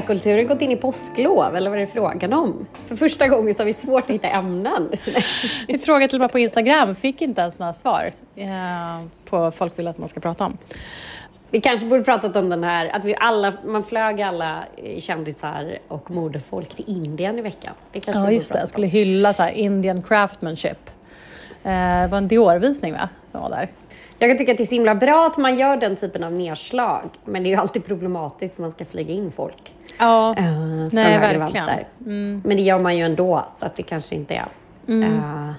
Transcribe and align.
populärkulturen 0.00 0.46
gått 0.46 0.62
in 0.62 0.70
i 0.70 0.76
påsklov 0.76 1.56
eller 1.56 1.70
vad 1.70 1.78
är 1.78 1.80
det 1.80 1.92
frågan 1.92 2.32
om? 2.32 2.66
För 2.86 2.96
första 2.96 3.28
gången 3.28 3.54
så 3.54 3.60
har 3.60 3.66
vi 3.66 3.72
svårt 3.72 4.04
att 4.04 4.10
hitta 4.10 4.28
ämnen. 4.28 4.90
Vi 5.68 5.78
frågade 5.78 6.08
till 6.08 6.16
och 6.16 6.20
med 6.20 6.32
på 6.32 6.38
Instagram, 6.38 6.94
fick 6.94 7.22
inte 7.22 7.40
ens 7.40 7.58
några 7.58 7.72
svar 7.72 8.12
eh, 8.36 9.06
på 9.24 9.50
folk 9.50 9.78
vill 9.78 9.88
att 9.88 9.98
man 9.98 10.08
ska 10.08 10.20
prata 10.20 10.44
om. 10.44 10.58
Vi 11.50 11.60
kanske 11.60 11.86
borde 11.86 12.04
pratat 12.04 12.36
om 12.36 12.48
den 12.48 12.64
här, 12.64 12.96
att 12.96 13.04
vi 13.04 13.14
alla, 13.18 13.52
man 13.66 13.82
flög 13.82 14.22
alla 14.22 14.64
kändisar 14.98 15.78
och 15.88 16.10
modefolk 16.10 16.76
till 16.76 16.84
Indien 16.88 17.38
i 17.38 17.42
veckan. 17.42 17.74
Det 17.92 18.08
ja, 18.08 18.30
just 18.30 18.52
det. 18.52 18.58
Jag 18.58 18.68
skulle 18.68 18.86
hylla 18.86 19.32
så 19.32 19.42
här 19.42 19.50
Indian 19.50 20.02
craftsmanship. 20.02 20.90
Eh, 21.64 21.70
det 22.02 22.08
var 22.10 22.18
en 22.18 22.28
Dior-visning 22.28 22.92
va, 22.92 23.08
som 23.24 23.40
var 23.40 23.50
där. 23.50 23.68
Jag 24.18 24.30
kan 24.30 24.38
tycka 24.38 24.52
att 24.52 24.58
det 24.58 24.64
är 24.64 24.66
så 24.66 24.74
himla 24.74 24.94
bra 24.94 25.26
att 25.26 25.36
man 25.36 25.58
gör 25.58 25.76
den 25.76 25.96
typen 25.96 26.24
av 26.24 26.32
nedslag. 26.32 27.10
Men 27.24 27.42
det 27.42 27.48
är 27.48 27.50
ju 27.50 27.56
alltid 27.56 27.84
problematiskt 27.84 28.58
när 28.58 28.62
man 28.62 28.70
ska 28.70 28.84
flyga 28.84 29.14
in 29.14 29.32
folk. 29.32 29.72
Ja, 29.98 30.34
uh, 30.38 30.88
nej 30.92 31.18
verkligen. 31.18 31.68
Mm. 32.06 32.42
Men 32.44 32.56
det 32.56 32.62
gör 32.62 32.78
man 32.78 32.96
ju 32.96 33.04
ändå, 33.04 33.46
så 33.58 33.66
att 33.66 33.76
det 33.76 33.82
kanske 33.82 34.14
inte 34.14 34.34
är... 34.34 34.48
Mm. 34.88 35.14
Uh, 35.14 35.52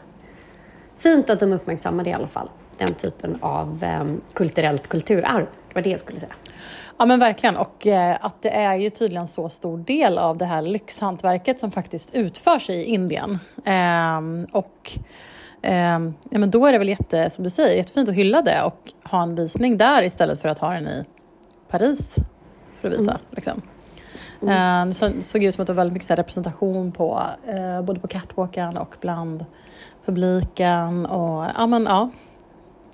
fint 0.98 1.30
att 1.30 1.40
de 1.40 1.54
uppmärksammar 1.54 2.04
det 2.04 2.10
i 2.10 2.14
alla 2.14 2.28
fall. 2.28 2.50
Den 2.78 2.94
typen 2.94 3.38
av 3.42 3.86
um, 4.02 4.22
kulturellt 4.34 4.88
kulturarv. 4.88 5.46
Det 5.68 5.76
var 5.76 5.82
det 5.82 5.90
jag 5.90 6.00
skulle 6.00 6.20
säga. 6.20 6.34
Ja 6.98 7.06
men 7.06 7.20
verkligen 7.20 7.58
och 7.58 7.88
eh, 7.88 8.18
att 8.22 8.42
det 8.42 8.50
är 8.50 8.76
ju 8.76 8.90
tydligen 8.90 9.28
så 9.28 9.50
stor 9.50 9.78
del 9.78 10.18
av 10.18 10.38
det 10.38 10.46
här 10.46 10.62
lyxhantverket 10.62 11.60
som 11.60 11.72
faktiskt 11.72 12.16
utförs 12.16 12.70
i 12.70 12.84
Indien. 12.84 13.40
Eh, 13.66 14.48
och 14.52 15.00
eh, 15.62 16.00
ja, 16.30 16.40
men 16.40 16.52
då 16.52 16.66
är 16.66 16.72
det 16.72 16.78
väl 16.78 16.90
jätte, 16.90 17.30
som 17.30 17.44
du 17.44 17.50
säger, 17.50 17.78
jättefint 17.78 18.10
att 18.10 18.16
hylla 18.16 18.42
det 18.42 18.64
och 18.64 18.94
ha 19.04 19.24
en 19.24 19.36
visning 19.36 19.78
där 19.78 20.04
istället 20.04 20.42
för 20.42 20.50
att 20.50 20.60
ha 20.60 20.74
den 20.74 20.88
i 20.88 21.04
Paris 21.70 22.16
för 22.82 22.88
att 22.88 22.94
visa. 22.94 23.12
Mm. 23.12 23.22
Liksom. 23.30 23.62
Mm. 24.42 24.90
Eh, 24.90 25.10
det 25.10 25.22
såg 25.22 25.44
ut 25.44 25.56
som 25.56 25.62
att 25.62 25.68
det 25.68 25.74
var 25.74 25.78
väldigt 25.78 25.94
mycket 25.94 26.20
representation 26.20 26.92
på, 26.92 27.22
eh, 27.48 27.82
både 27.82 28.00
på 28.00 28.08
catwalken 28.08 28.78
och 28.78 28.96
bland 29.02 29.46
publiken. 30.06 31.06
Och, 31.06 31.46
ja, 31.58 31.68
men, 31.68 31.84
ja, 31.84 32.10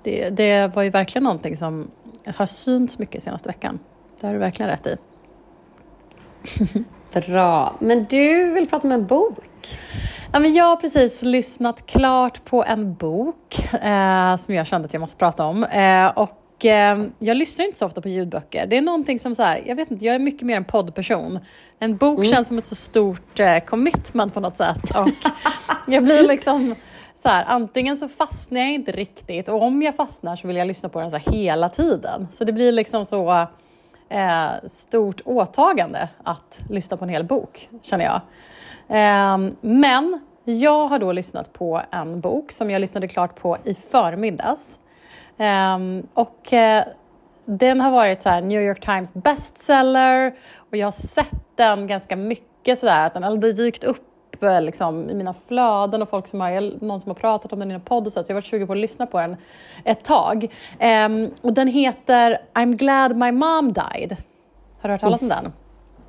det, 0.02 0.30
det 0.30 0.76
var 0.76 0.82
ju 0.82 0.90
verkligen 0.90 1.24
någonting 1.24 1.56
som 1.56 1.90
har 2.36 2.46
synts 2.46 2.98
mycket 2.98 3.22
senaste 3.22 3.48
veckan. 3.48 3.78
Det 4.20 4.26
har 4.26 4.34
du 4.34 4.38
verkligen 4.38 4.70
rätt 4.70 4.86
i. 4.86 4.96
Bra. 7.26 7.76
Men 7.80 8.06
du 8.10 8.50
vill 8.52 8.68
prata 8.68 8.88
om 8.88 8.92
en 8.92 9.06
bok? 9.06 9.78
Ja, 10.32 10.38
men 10.38 10.54
jag 10.54 10.64
har 10.64 10.76
precis 10.76 11.22
lyssnat 11.22 11.86
klart 11.86 12.44
på 12.44 12.64
en 12.64 12.94
bok 12.94 13.58
eh, 13.72 14.36
som 14.36 14.54
jag 14.54 14.66
kände 14.66 14.84
att 14.84 14.92
jag 14.92 15.00
måste 15.00 15.16
prata 15.16 15.44
om. 15.44 15.64
Eh, 15.64 16.06
och 16.06 16.30
eh, 16.64 17.04
jag 17.18 17.36
lyssnar 17.36 17.64
inte 17.64 17.78
så 17.78 17.86
ofta 17.86 18.00
på 18.00 18.08
ljudböcker. 18.08 18.66
Det 18.66 18.76
är 18.76 18.82
någonting 18.82 19.18
som 19.18 19.34
så 19.34 19.42
här, 19.42 19.62
jag 19.66 19.76
vet 19.76 19.90
inte, 19.90 20.04
jag 20.04 20.14
är 20.14 20.18
mycket 20.18 20.42
mer 20.42 20.56
en 20.56 20.64
poddperson. 20.64 21.38
En 21.78 21.96
bok 21.96 22.18
mm. 22.18 22.30
känns 22.30 22.48
som 22.48 22.58
ett 22.58 22.66
så 22.66 22.74
stort 22.74 23.40
eh, 23.40 23.58
commitment 23.58 24.34
på 24.34 24.40
något 24.40 24.56
sätt. 24.56 24.90
Och 24.96 25.08
jag 25.92 26.04
blir 26.04 26.28
liksom 26.28 26.74
så 27.14 27.28
här, 27.28 27.44
antingen 27.48 27.96
så 27.96 28.08
fastnar 28.08 28.60
jag 28.60 28.70
inte 28.70 28.92
riktigt 28.92 29.48
och 29.48 29.62
om 29.62 29.82
jag 29.82 29.94
fastnar 29.94 30.36
så 30.36 30.46
vill 30.46 30.56
jag 30.56 30.66
lyssna 30.66 30.88
på 30.88 31.00
den 31.00 31.10
så 31.10 31.16
hela 31.16 31.68
tiden. 31.68 32.28
Så 32.32 32.44
det 32.44 32.52
blir 32.52 32.72
liksom 32.72 33.06
så 33.06 33.46
eh, 34.08 34.50
stort 34.66 35.20
åtagande 35.24 36.08
att 36.22 36.60
lyssna 36.70 36.96
på 36.96 37.04
en 37.04 37.08
hel 37.08 37.24
bok, 37.24 37.68
känner 37.82 38.04
jag. 38.04 38.20
Eh, 38.88 39.52
men 39.60 40.20
jag 40.44 40.88
har 40.88 40.98
då 40.98 41.12
lyssnat 41.12 41.52
på 41.52 41.82
en 41.90 42.20
bok 42.20 42.52
som 42.52 42.70
jag 42.70 42.80
lyssnade 42.80 43.08
klart 43.08 43.40
på 43.40 43.58
i 43.64 43.74
förmiddags. 43.74 44.78
Eh, 45.38 45.78
och 46.14 46.52
eh, 46.52 46.84
den 47.44 47.80
har 47.80 47.90
varit 47.90 48.22
så 48.22 48.40
New 48.40 48.62
York 48.62 48.80
Times 48.80 49.14
bestseller 49.14 50.34
och 50.70 50.76
jag 50.76 50.86
har 50.86 50.92
sett 50.92 51.56
den 51.56 51.86
ganska 51.86 52.16
mycket 52.16 52.78
sådär, 52.78 53.06
att 53.06 53.14
den 53.14 53.22
har 53.22 53.36
dykt 53.52 53.84
upp 53.84 54.02
liksom, 54.60 55.10
i 55.10 55.14
mina 55.14 55.34
flöden 55.48 56.02
och 56.02 56.10
folk 56.10 56.26
som 56.26 56.40
har, 56.40 56.84
någon 56.84 57.00
som 57.00 57.10
har 57.10 57.14
pratat 57.14 57.52
om 57.52 57.58
den 57.58 57.70
i 57.70 57.74
en 57.74 57.80
podd 57.80 58.06
och 58.06 58.12
så, 58.12 58.22
så 58.22 58.30
jag 58.30 58.34
varit 58.34 58.44
sugen 58.44 58.66
på 58.66 58.72
att 58.72 58.78
lyssna 58.78 59.06
på 59.06 59.20
den 59.20 59.36
ett 59.84 60.04
tag. 60.04 60.54
Um, 61.06 61.30
och 61.40 61.52
den 61.52 61.68
heter 61.68 62.38
I'm 62.54 62.74
glad 62.74 63.16
my 63.16 63.32
mom 63.32 63.72
died. 63.72 64.16
Har 64.80 64.88
du 64.88 64.92
hört 64.92 65.00
talas 65.00 65.22
om 65.22 65.28
den? 65.28 65.52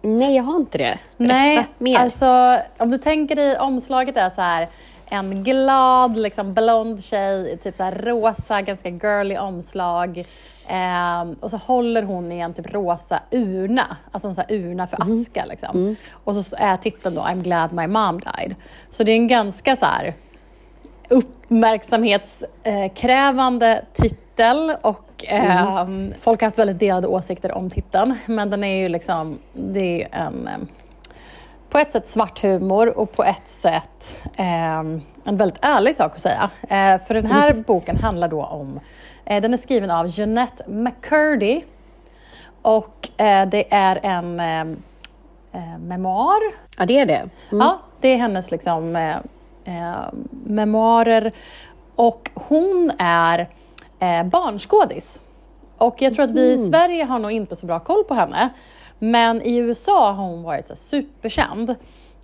Nej, 0.01 0.35
jag 0.35 0.44
har 0.44 0.55
inte 0.55 0.77
det. 0.77 0.99
Berätta 1.17 1.33
Nej, 1.33 1.67
mer. 1.77 1.97
alltså 1.97 2.59
om 2.79 2.91
du 2.91 2.97
tänker 2.97 3.35
dig 3.35 3.57
omslaget 3.59 4.17
är 4.17 4.29
så 4.29 4.41
här 4.41 4.69
en 5.09 5.44
glad, 5.44 6.16
liksom 6.16 6.53
blond 6.53 7.03
tjej, 7.03 7.57
typ 7.57 7.75
så 7.75 7.84
här 7.84 7.91
rosa, 7.91 8.62
ganska 8.62 8.90
girly 8.90 9.38
omslag. 9.38 10.23
Eh, 10.68 11.25
och 11.40 11.51
så 11.51 11.57
håller 11.57 12.03
hon 12.03 12.31
i 12.31 12.40
en 12.40 12.53
typ 12.53 12.73
rosa 12.73 13.19
urna, 13.31 13.97
alltså 14.12 14.28
en 14.28 14.35
sån 14.35 14.44
urna 14.50 14.88
för 14.88 15.01
mm. 15.01 15.22
aska. 15.22 15.45
Liksom. 15.45 15.78
Mm. 15.78 15.95
Och 16.12 16.35
så 16.35 16.56
är 16.59 16.75
titeln 16.75 17.16
då 17.16 17.22
I'm 17.22 17.41
glad 17.41 17.73
my 17.73 17.88
mom 17.88 18.19
died. 18.19 18.56
Så 18.91 19.03
det 19.03 19.12
är 19.12 19.16
en 19.16 19.28
ganska 19.28 19.75
så 19.75 19.85
här 19.85 20.13
uppmärksamhetskrävande 21.09 23.85
titel 23.94 24.74
och 24.81 25.25
eh, 25.28 25.81
mm. 25.81 26.13
folk 26.22 26.41
har 26.41 26.45
haft 26.45 26.59
väldigt 26.59 26.79
delade 26.79 27.07
åsikter 27.07 27.51
om 27.51 27.69
titeln. 27.69 28.16
Men 28.25 28.50
den 28.50 28.63
är 28.63 28.81
ju 28.81 28.89
liksom, 28.89 29.39
det 29.53 30.03
är 30.03 30.09
en 30.12 30.47
ehm, 30.47 30.68
på 31.77 31.81
ett 31.81 31.91
sätt 31.91 32.07
svart 32.07 32.43
humor 32.43 32.97
och 32.97 33.11
på 33.11 33.23
ett 33.23 33.49
sätt 33.49 34.17
eh, 34.35 34.79
en 35.23 35.38
väldigt 35.38 35.65
ärlig 35.65 35.95
sak 35.95 36.15
att 36.15 36.21
säga. 36.21 36.49
Eh, 36.61 37.05
för 37.07 37.13
den 37.13 37.25
här 37.25 37.51
mm. 37.51 37.63
boken 37.63 37.97
handlar 37.97 38.27
då 38.27 38.43
om, 38.43 38.79
eh, 39.25 39.41
den 39.41 39.53
är 39.53 39.57
skriven 39.57 39.91
av 39.91 40.07
Jeanette 40.07 40.63
McCurdy 40.67 41.61
och 42.61 43.09
eh, 43.17 43.49
det 43.49 43.73
är 43.73 43.99
en 44.03 44.39
eh, 44.39 44.61
eh, 45.51 45.77
memoar. 45.79 46.39
Ja, 46.77 46.85
det 46.85 46.99
är 46.99 47.05
det. 47.05 47.13
Mm. 47.13 47.29
Ja, 47.49 47.79
det 48.01 48.07
är 48.07 48.17
hennes 48.17 48.51
liksom 48.51 49.13
memoarer 50.45 51.31
och 51.95 52.31
hon 52.33 52.91
är 52.97 53.47
barnskådis. 54.23 55.19
Och 55.77 56.01
jag 56.01 56.15
tror 56.15 56.25
att 56.25 56.31
vi 56.31 56.41
i 56.41 56.55
mm. 56.55 56.67
Sverige 56.67 57.03
har 57.03 57.19
nog 57.19 57.31
inte 57.31 57.55
så 57.55 57.65
bra 57.65 57.79
koll 57.79 58.03
på 58.03 58.13
henne. 58.13 58.49
Men 58.99 59.41
i 59.41 59.57
USA 59.57 60.11
har 60.11 60.25
hon 60.25 60.43
varit 60.43 60.67
så 60.67 60.75
superkänd. 60.75 61.69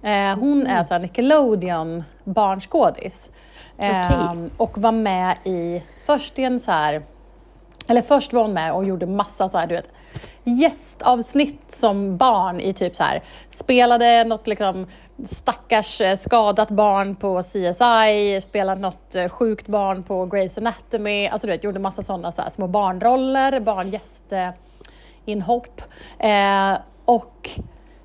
Eh, 0.03 0.39
hon 0.39 0.61
mm. 0.61 0.67
är 0.67 0.83
så 0.83 0.97
Nickelodeon 0.97 2.03
barnskådis. 2.23 3.29
Eh, 3.77 3.99
okay. 3.99 4.49
Och 4.57 4.77
var 4.77 4.91
med 4.91 5.37
i, 5.43 5.83
först 6.05 6.39
i 6.39 6.43
en 6.43 6.59
så 6.59 6.71
här, 6.71 7.01
eller 7.87 8.01
först 8.01 8.33
var 8.33 8.41
hon 8.41 8.53
med 8.53 8.73
och 8.73 8.85
gjorde 8.85 9.05
massa 9.05 9.49
så 9.49 9.57
här, 9.57 9.67
du 9.67 9.75
vet, 9.75 9.89
gästavsnitt 10.43 11.71
som 11.71 12.17
barn 12.17 12.59
i 12.59 12.73
typ 12.73 12.95
så 12.95 13.03
här, 13.03 13.23
spelade 13.49 14.23
något 14.23 14.47
liksom 14.47 14.87
stackars 15.25 16.01
eh, 16.01 16.17
skadat 16.17 16.71
barn 16.71 17.15
på 17.15 17.41
CSI, 17.43 18.41
spelade 18.41 18.81
något 18.81 19.15
eh, 19.15 19.29
sjukt 19.29 19.67
barn 19.67 20.03
på 20.03 20.25
Grey's 20.25 20.57
Anatomy, 20.57 21.27
alltså 21.27 21.47
du 21.47 21.53
vet, 21.53 21.63
gjorde 21.63 21.79
massa 21.79 22.01
sådana 22.01 22.31
så 22.31 22.41
här, 22.41 22.49
små 22.49 22.67
barnroller, 22.67 23.59
barngäst 23.59 24.33
inhopp. 25.25 25.81
Eh, 26.19 26.77
och 27.05 27.49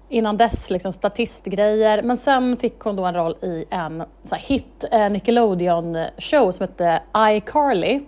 innan 0.09 0.37
dess 0.37 0.71
liksom 0.71 0.93
statistgrejer. 0.93 2.03
Men 2.03 2.17
sen 2.17 2.57
fick 2.57 2.81
hon 2.81 2.97
då 2.97 3.05
en 3.05 3.15
roll 3.15 3.37
i 3.43 3.65
en 3.71 4.05
så 4.25 4.35
hit 4.35 4.85
eh, 4.93 4.99
Nickelodeon-show 4.99 6.53
som 6.53 6.63
hette 6.63 7.03
iCarly. 7.17 8.01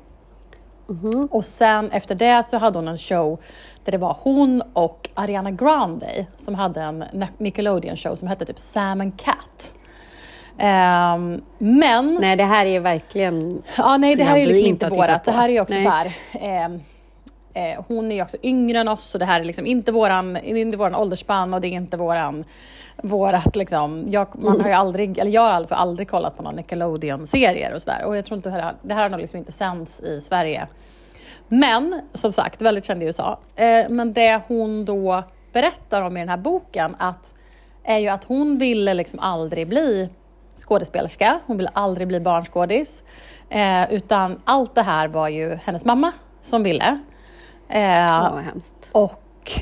Mm 0.88 1.00
-hmm. 1.02 1.28
Och 1.28 1.44
sen 1.44 1.90
efter 1.90 2.14
det 2.14 2.46
så 2.46 2.56
hade 2.58 2.78
hon 2.78 2.88
en 2.88 2.98
show 2.98 3.40
där 3.84 3.92
det 3.92 3.98
var 3.98 4.16
hon 4.20 4.62
och 4.72 5.08
Ariana 5.14 5.50
Grande 5.50 6.26
som 6.36 6.54
hade 6.54 6.80
en 6.80 7.04
Nickelodeon-show 7.38 8.14
som 8.14 8.28
hette 8.28 8.44
typ 8.44 8.58
Sam 8.58 9.00
and 9.00 9.20
Cat. 9.20 9.72
Um, 10.58 11.42
men... 11.58 12.18
Nej, 12.20 12.36
det 12.36 12.44
här 12.44 12.66
är 12.66 12.80
verkligen... 12.80 13.62
Ja, 13.76 13.96
nej, 13.96 14.16
det 14.16 14.24
här 14.24 14.36
är 14.36 14.46
liksom 14.46 14.66
inte 14.66 14.88
vårat. 14.88 15.24
Det 15.24 15.32
här 15.32 15.48
är 15.48 15.60
också 15.60 15.74
nej. 15.74 15.84
så 15.84 15.90
här... 15.90 16.66
Um, 16.66 16.80
Eh, 17.54 17.84
hon 17.88 18.12
är 18.12 18.22
också 18.22 18.36
yngre 18.42 18.78
än 18.78 18.88
oss 18.88 19.14
och 19.14 19.18
det 19.18 19.26
här 19.26 19.40
är 19.40 19.44
liksom 19.44 19.66
inte 19.66 19.92
våran, 19.92 20.36
inte 20.36 20.78
våran 20.78 20.94
åldersspann 20.94 21.54
och 21.54 21.60
det 21.60 21.68
är 21.68 21.72
inte 21.72 21.96
våran 21.96 22.44
vårat 23.02 23.56
liksom, 23.56 24.04
jag, 24.08 24.28
man 24.32 24.60
har 24.60 24.68
ju 24.68 24.74
aldrig, 24.74 25.18
eller 25.18 25.30
jag 25.30 25.40
har 25.40 25.52
aldrig, 25.52 25.78
aldrig 25.78 26.08
kollat 26.08 26.36
på 26.36 26.42
någon 26.42 26.56
Nickelodeon-serier 26.56 27.74
och 27.74 27.82
sådär 27.82 28.04
och 28.04 28.16
jag 28.16 28.26
tror 28.26 28.36
inte 28.36 28.48
det 28.48 28.62
här, 28.62 28.74
det 28.82 28.94
här 28.94 29.02
har 29.02 29.10
nog 29.10 29.20
liksom 29.20 29.38
inte 29.38 29.52
sänds 29.52 30.00
i 30.00 30.20
Sverige. 30.20 30.66
Men 31.48 32.00
som 32.12 32.32
sagt, 32.32 32.62
väldigt 32.62 32.84
känd 32.84 33.02
i 33.02 33.06
USA. 33.06 33.38
Eh, 33.56 33.84
men 33.88 34.12
det 34.12 34.40
hon 34.48 34.84
då 34.84 35.22
berättar 35.52 36.02
om 36.02 36.16
i 36.16 36.20
den 36.20 36.28
här 36.28 36.36
boken 36.36 36.96
att, 36.98 37.34
är 37.84 37.98
ju 37.98 38.08
att 38.08 38.24
hon 38.24 38.58
ville 38.58 38.94
liksom 38.94 39.18
aldrig 39.18 39.68
bli 39.68 40.08
skådespelerska, 40.56 41.40
hon 41.46 41.56
ville 41.56 41.70
aldrig 41.72 42.08
bli 42.08 42.20
barnskådis. 42.20 43.04
Eh, 43.48 43.92
utan 43.92 44.40
allt 44.44 44.74
det 44.74 44.82
här 44.82 45.08
var 45.08 45.28
ju 45.28 45.58
hennes 45.64 45.84
mamma 45.84 46.12
som 46.42 46.62
ville. 46.62 46.98
Eh, 47.70 48.22
oh, 48.22 48.40
och 48.92 49.52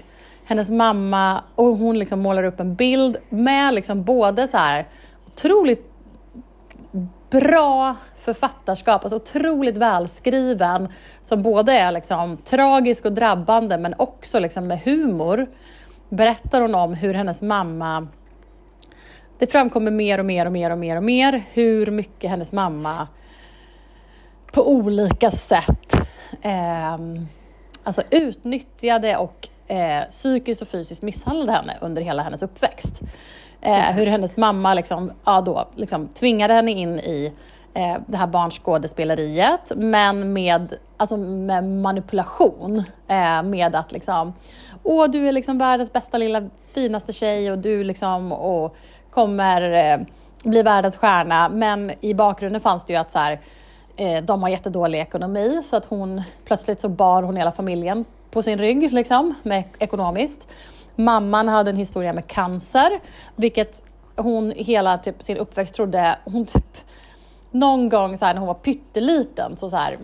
hennes 0.45 0.71
mamma, 0.71 1.45
och 1.55 1.77
hon 1.77 1.99
liksom 1.99 2.21
målar 2.21 2.45
upp 2.45 2.61
en 2.61 2.75
bild 2.75 3.17
med 3.29 3.75
liksom 3.75 4.05
både 4.05 4.49
så 4.49 4.57
här 4.57 4.89
otroligt 5.27 5.85
bra 7.31 7.97
författarskap, 8.21 9.05
alltså 9.05 9.17
otroligt 9.17 9.77
välskriven, 9.77 10.89
som 11.23 11.43
både 11.43 11.73
är 11.73 11.93
liksom 11.93 12.37
tragisk 12.37 13.05
och 13.05 13.13
drabbande 13.13 13.79
men 13.79 13.95
också 13.99 14.39
liksom 14.39 14.69
med 14.69 14.81
humor. 14.81 15.47
berättar 16.09 16.61
hon 16.61 16.75
om 16.75 16.95
hur 16.95 17.15
hennes 17.15 17.43
mamma 17.43 18.09
det 19.39 19.53
framkommer 19.53 19.91
mer 19.91 20.19
och 20.19 20.25
mer 20.25 20.47
och 20.47 20.53
mer 20.53 20.71
och 20.71 20.79
mer 20.79 20.97
och 20.97 21.05
mer 21.05 21.43
hur 21.53 21.87
mycket 21.87 22.31
hennes 22.31 22.53
mamma 22.53 23.09
på 24.53 24.71
olika 24.71 25.31
sätt 25.31 25.95
eh, 26.43 26.97
alltså 27.89 28.03
utnyttjade 28.11 29.17
och 29.17 29.49
eh, 29.67 30.09
psykiskt 30.09 30.63
och 30.63 30.69
fysiskt 30.69 31.03
misshandlade 31.03 31.53
henne 31.53 31.77
under 31.81 32.03
hela 32.03 32.23
hennes 32.23 32.43
uppväxt. 32.43 33.01
Eh, 33.61 33.93
hur 33.93 34.07
hennes 34.07 34.37
mamma 34.37 34.75
liksom, 34.75 35.13
ja, 35.25 35.41
då, 35.41 35.69
liksom, 35.75 36.09
tvingade 36.09 36.55
henne 36.55 36.71
in 36.71 37.01
i 37.01 37.33
eh, 37.75 37.97
det 38.07 38.17
här 38.17 38.27
barnskådespeleriet, 38.27 39.73
men 39.77 40.33
med, 40.33 40.75
alltså, 40.97 41.17
med 41.17 41.65
manipulation. 41.65 42.79
Eh, 43.09 43.43
med 43.43 43.77
att 43.77 43.93
liksom, 43.93 44.35
åh 44.83 45.11
du 45.11 45.29
är 45.29 45.33
liksom 45.33 45.59
världens 45.59 45.93
bästa 45.93 46.19
lilla 46.19 46.49
finaste 46.75 47.13
tjej 47.13 47.53
och 47.53 47.59
du 47.59 47.85
liksom, 47.85 48.33
och 48.33 48.77
kommer 49.11 49.63
eh, 49.63 50.07
bli 50.45 50.63
världens 50.63 50.97
stjärna. 50.97 51.49
Men 51.49 51.93
i 52.01 52.15
bakgrunden 52.15 52.61
fanns 52.61 52.85
det 52.85 52.93
ju 52.93 52.99
att 52.99 53.11
så 53.11 53.19
här, 53.19 53.41
eh, 53.99 54.25
de 54.25 54.43
har 54.43 54.49
jättedålig 54.49 55.01
ekonomi 55.01 55.63
så 55.65 55.77
att 55.77 55.85
hon 55.85 56.23
plötsligt 56.45 56.81
så 56.81 56.89
bar 56.89 57.23
hon 57.23 57.37
hela 57.37 57.53
familjen 57.53 58.05
på 58.31 58.43
sin 58.43 58.59
rygg 58.59 58.93
liksom, 58.93 59.35
med, 59.43 59.65
ekonomiskt. 59.79 60.49
Mamman 60.97 61.49
hade 61.49 61.71
en 61.71 61.77
historia 61.77 62.13
med 62.13 62.27
cancer, 62.27 63.01
vilket 63.37 63.83
hon 64.17 64.53
hela 64.57 64.99
typ, 64.99 65.23
sin 65.23 65.37
uppväxt 65.37 65.75
trodde, 65.75 66.17
hon 66.25 66.47
typ 66.47 66.77
någon 67.51 67.89
gång 67.89 68.17
så 68.17 68.25
här, 68.25 68.35
när 68.35 68.41
hon 68.41 68.47
var 68.47 68.55
pytteliten 68.55 69.57
så, 69.57 69.71
så 69.71 69.77
här, 69.77 69.99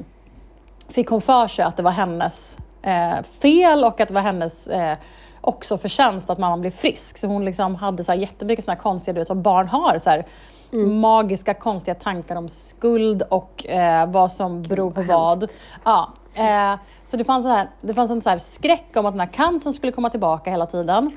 fick 0.89 1.09
hon 1.09 1.21
för 1.21 1.49
sig 1.49 1.65
att 1.65 1.77
det 1.77 1.83
var 1.83 1.91
hennes 1.91 2.59
eh, 2.83 3.23
fel 3.41 3.85
och 3.85 4.01
att 4.01 4.09
det 4.09 4.15
var 4.15 4.21
hennes 4.21 4.67
eh, 4.67 4.97
också 5.41 5.79
förtjänst 5.79 6.31
att 6.31 6.39
mamman 6.39 6.61
blev 6.61 6.71
frisk. 6.71 7.19
Så 7.19 7.27
hon 7.27 7.45
liksom 7.45 7.75
hade 7.75 8.05
så 8.05 8.13
här 8.13 8.19
jättemycket 8.19 8.65
såna 8.65 8.77
konstiga, 8.77 9.13
du 9.15 9.21
vet 9.21 9.29
som 9.29 9.43
barn 9.43 9.69
har, 9.69 9.99
så 9.99 10.11
här, 10.11 10.27
mm. 10.75 11.01
magiska 11.01 11.55
konstiga 11.55 11.95
tankar 11.95 12.37
om 12.37 12.49
skuld 12.49 13.23
och 13.23 13.67
eh, 13.67 14.11
vad 14.11 14.33
som 14.33 14.63
beror 14.63 14.91
på 14.91 15.03
vad. 15.03 15.51
Ja, 15.85 16.13
eh, 16.35 16.81
så 17.05 17.17
det 17.17 17.25
fanns, 17.25 17.47
här, 17.47 17.69
det 17.81 17.95
fanns 17.95 18.11
en 18.11 18.23
så 18.23 18.31
här 18.31 18.39
skräck 18.39 18.91
om 18.95 19.07
att 19.07 19.13
den 19.13 19.21
här 19.21 19.33
cancern 19.33 19.73
skulle 19.73 19.93
komma 19.93 20.11
tillbaka 20.11 20.51
hela 20.51 20.67
tiden. 20.67 21.17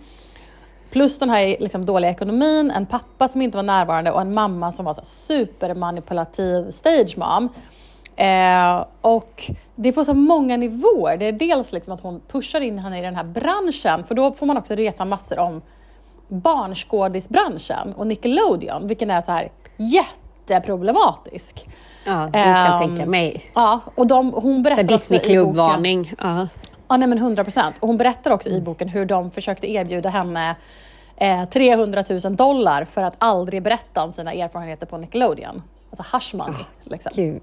Plus 0.89 1.19
den 1.19 1.30
här 1.30 1.56
liksom, 1.59 1.86
dåliga 1.86 2.12
ekonomin, 2.12 2.71
en 2.71 2.86
pappa 2.86 3.27
som 3.27 3.42
inte 3.42 3.57
var 3.57 3.63
närvarande 3.63 4.12
och 4.12 4.21
en 4.21 4.33
mamma 4.33 4.71
som 4.71 4.86
var 4.86 4.94
så 4.94 5.01
supermanipulativ 5.04 6.71
stage 6.71 7.18
mom. 7.18 7.50
Eh, 8.15 8.86
och 9.01 9.51
det 9.75 9.89
är 9.89 9.94
på 9.94 10.04
så 10.04 10.13
många 10.13 10.57
nivåer. 10.57 11.18
Det 11.18 11.25
är 11.25 11.31
dels 11.31 11.71
liksom 11.71 11.94
att 11.94 12.01
hon 12.01 12.21
pushar 12.27 12.62
in 12.62 12.80
henne 12.80 13.00
i 13.00 13.01
den 13.01 13.15
här 13.15 13.24
branschen, 13.24 14.04
för 14.04 14.15
då 14.15 14.31
får 14.31 14.45
man 14.45 14.57
också 14.57 14.75
reta 14.75 15.06
massor 15.06 15.39
om 15.39 15.62
barnskådisbranschen 16.27 17.94
och 17.94 18.07
Nickelodeon, 18.07 18.88
vilken 18.88 19.12
är 19.12 19.21
så 19.21 19.31
här 19.31 19.51
jätteproblematisk. 19.77 21.68
Ja, 22.06 22.29
det 22.33 22.44
kan 22.44 22.74
um, 22.74 22.79
tänka 22.88 23.09
mig. 23.09 23.51
Ja, 23.53 23.79
och 23.95 24.07
de, 24.07 24.33
hon 24.33 24.63
berättar 24.63 24.94
också 24.95 25.15
i 25.15 25.19
boken... 25.19 25.53
varning 25.53 26.13
Ja. 26.18 26.47
ja, 26.88 26.97
nej 26.97 27.07
men 27.07 27.18
100 27.18 27.44
procent. 27.44 27.75
Och 27.79 27.88
hon 27.88 27.97
berättar 27.97 28.31
också 28.31 28.50
i 28.50 28.62
boken 28.62 28.89
hur 28.89 29.06
de 29.06 29.31
försökte 29.31 29.71
erbjuda 29.71 30.09
henne 30.09 30.56
eh, 31.15 31.45
300 31.50 32.03
000 32.24 32.35
dollar 32.35 32.85
för 32.85 33.03
att 33.03 33.15
aldrig 33.18 33.63
berätta 33.63 34.03
om 34.03 34.12
sina 34.12 34.33
erfarenheter 34.33 34.85
på 34.85 34.97
Nickelodeon. 34.97 35.63
Alltså 35.91 36.18
hush 36.18 36.35
money. 36.35 36.62
Oh, 36.62 36.65
liksom. 36.83 37.12
Gud. 37.15 37.41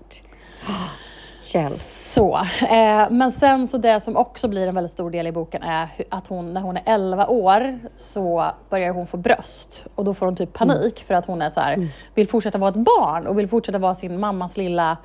Kjell. 1.55 1.73
Så, 1.79 2.37
eh, 2.71 3.11
men 3.11 3.33
sen 3.33 3.69
så 3.69 3.79
det 3.79 4.01
som 4.01 4.17
också 4.17 4.49
blir 4.49 4.69
en 4.69 4.75
väldigt 4.75 4.93
stor 4.93 5.11
del 5.11 5.27
i 5.27 5.33
boken 5.33 5.63
är 5.63 5.89
att 6.09 6.27
hon, 6.27 6.53
när 6.53 6.61
hon 6.61 6.77
är 6.77 6.83
11 6.87 7.27
år 7.27 7.79
så 7.97 8.51
börjar 8.71 8.93
hon 8.93 9.07
få 9.07 9.17
bröst 9.17 9.85
och 9.95 10.05
då 10.05 10.15
får 10.15 10.27
hon 10.27 10.37
typ 10.37 10.53
panik 10.53 10.79
mm. 10.79 11.07
för 11.07 11.15
att 11.15 11.27
hon 11.27 11.43
är 11.43 11.51
så 11.51 11.61
här, 11.61 11.75
mm. 11.75 11.89
vill 12.15 12.29
fortsätta 12.29 12.59
vara 12.59 12.71
ett 12.71 12.77
barn 12.77 13.27
och 13.27 13.39
vill 13.39 13.49
fortsätta 13.49 13.79
vara 13.79 13.95
sin 13.95 14.21
mammas 14.21 14.57
lilla 14.57 14.97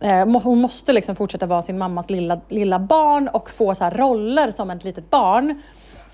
eh, 0.00 0.40
hon 0.42 0.60
måste 0.60 0.92
liksom 0.92 1.16
fortsätta 1.16 1.46
vara 1.46 1.62
sin 1.62 1.78
mammas 1.78 2.10
lilla, 2.10 2.40
lilla 2.48 2.78
barn 2.78 3.28
och 3.28 3.50
få 3.50 3.74
så 3.74 3.90
roller 3.90 4.50
som 4.50 4.70
ett 4.70 4.84
litet 4.84 5.10
barn. 5.10 5.62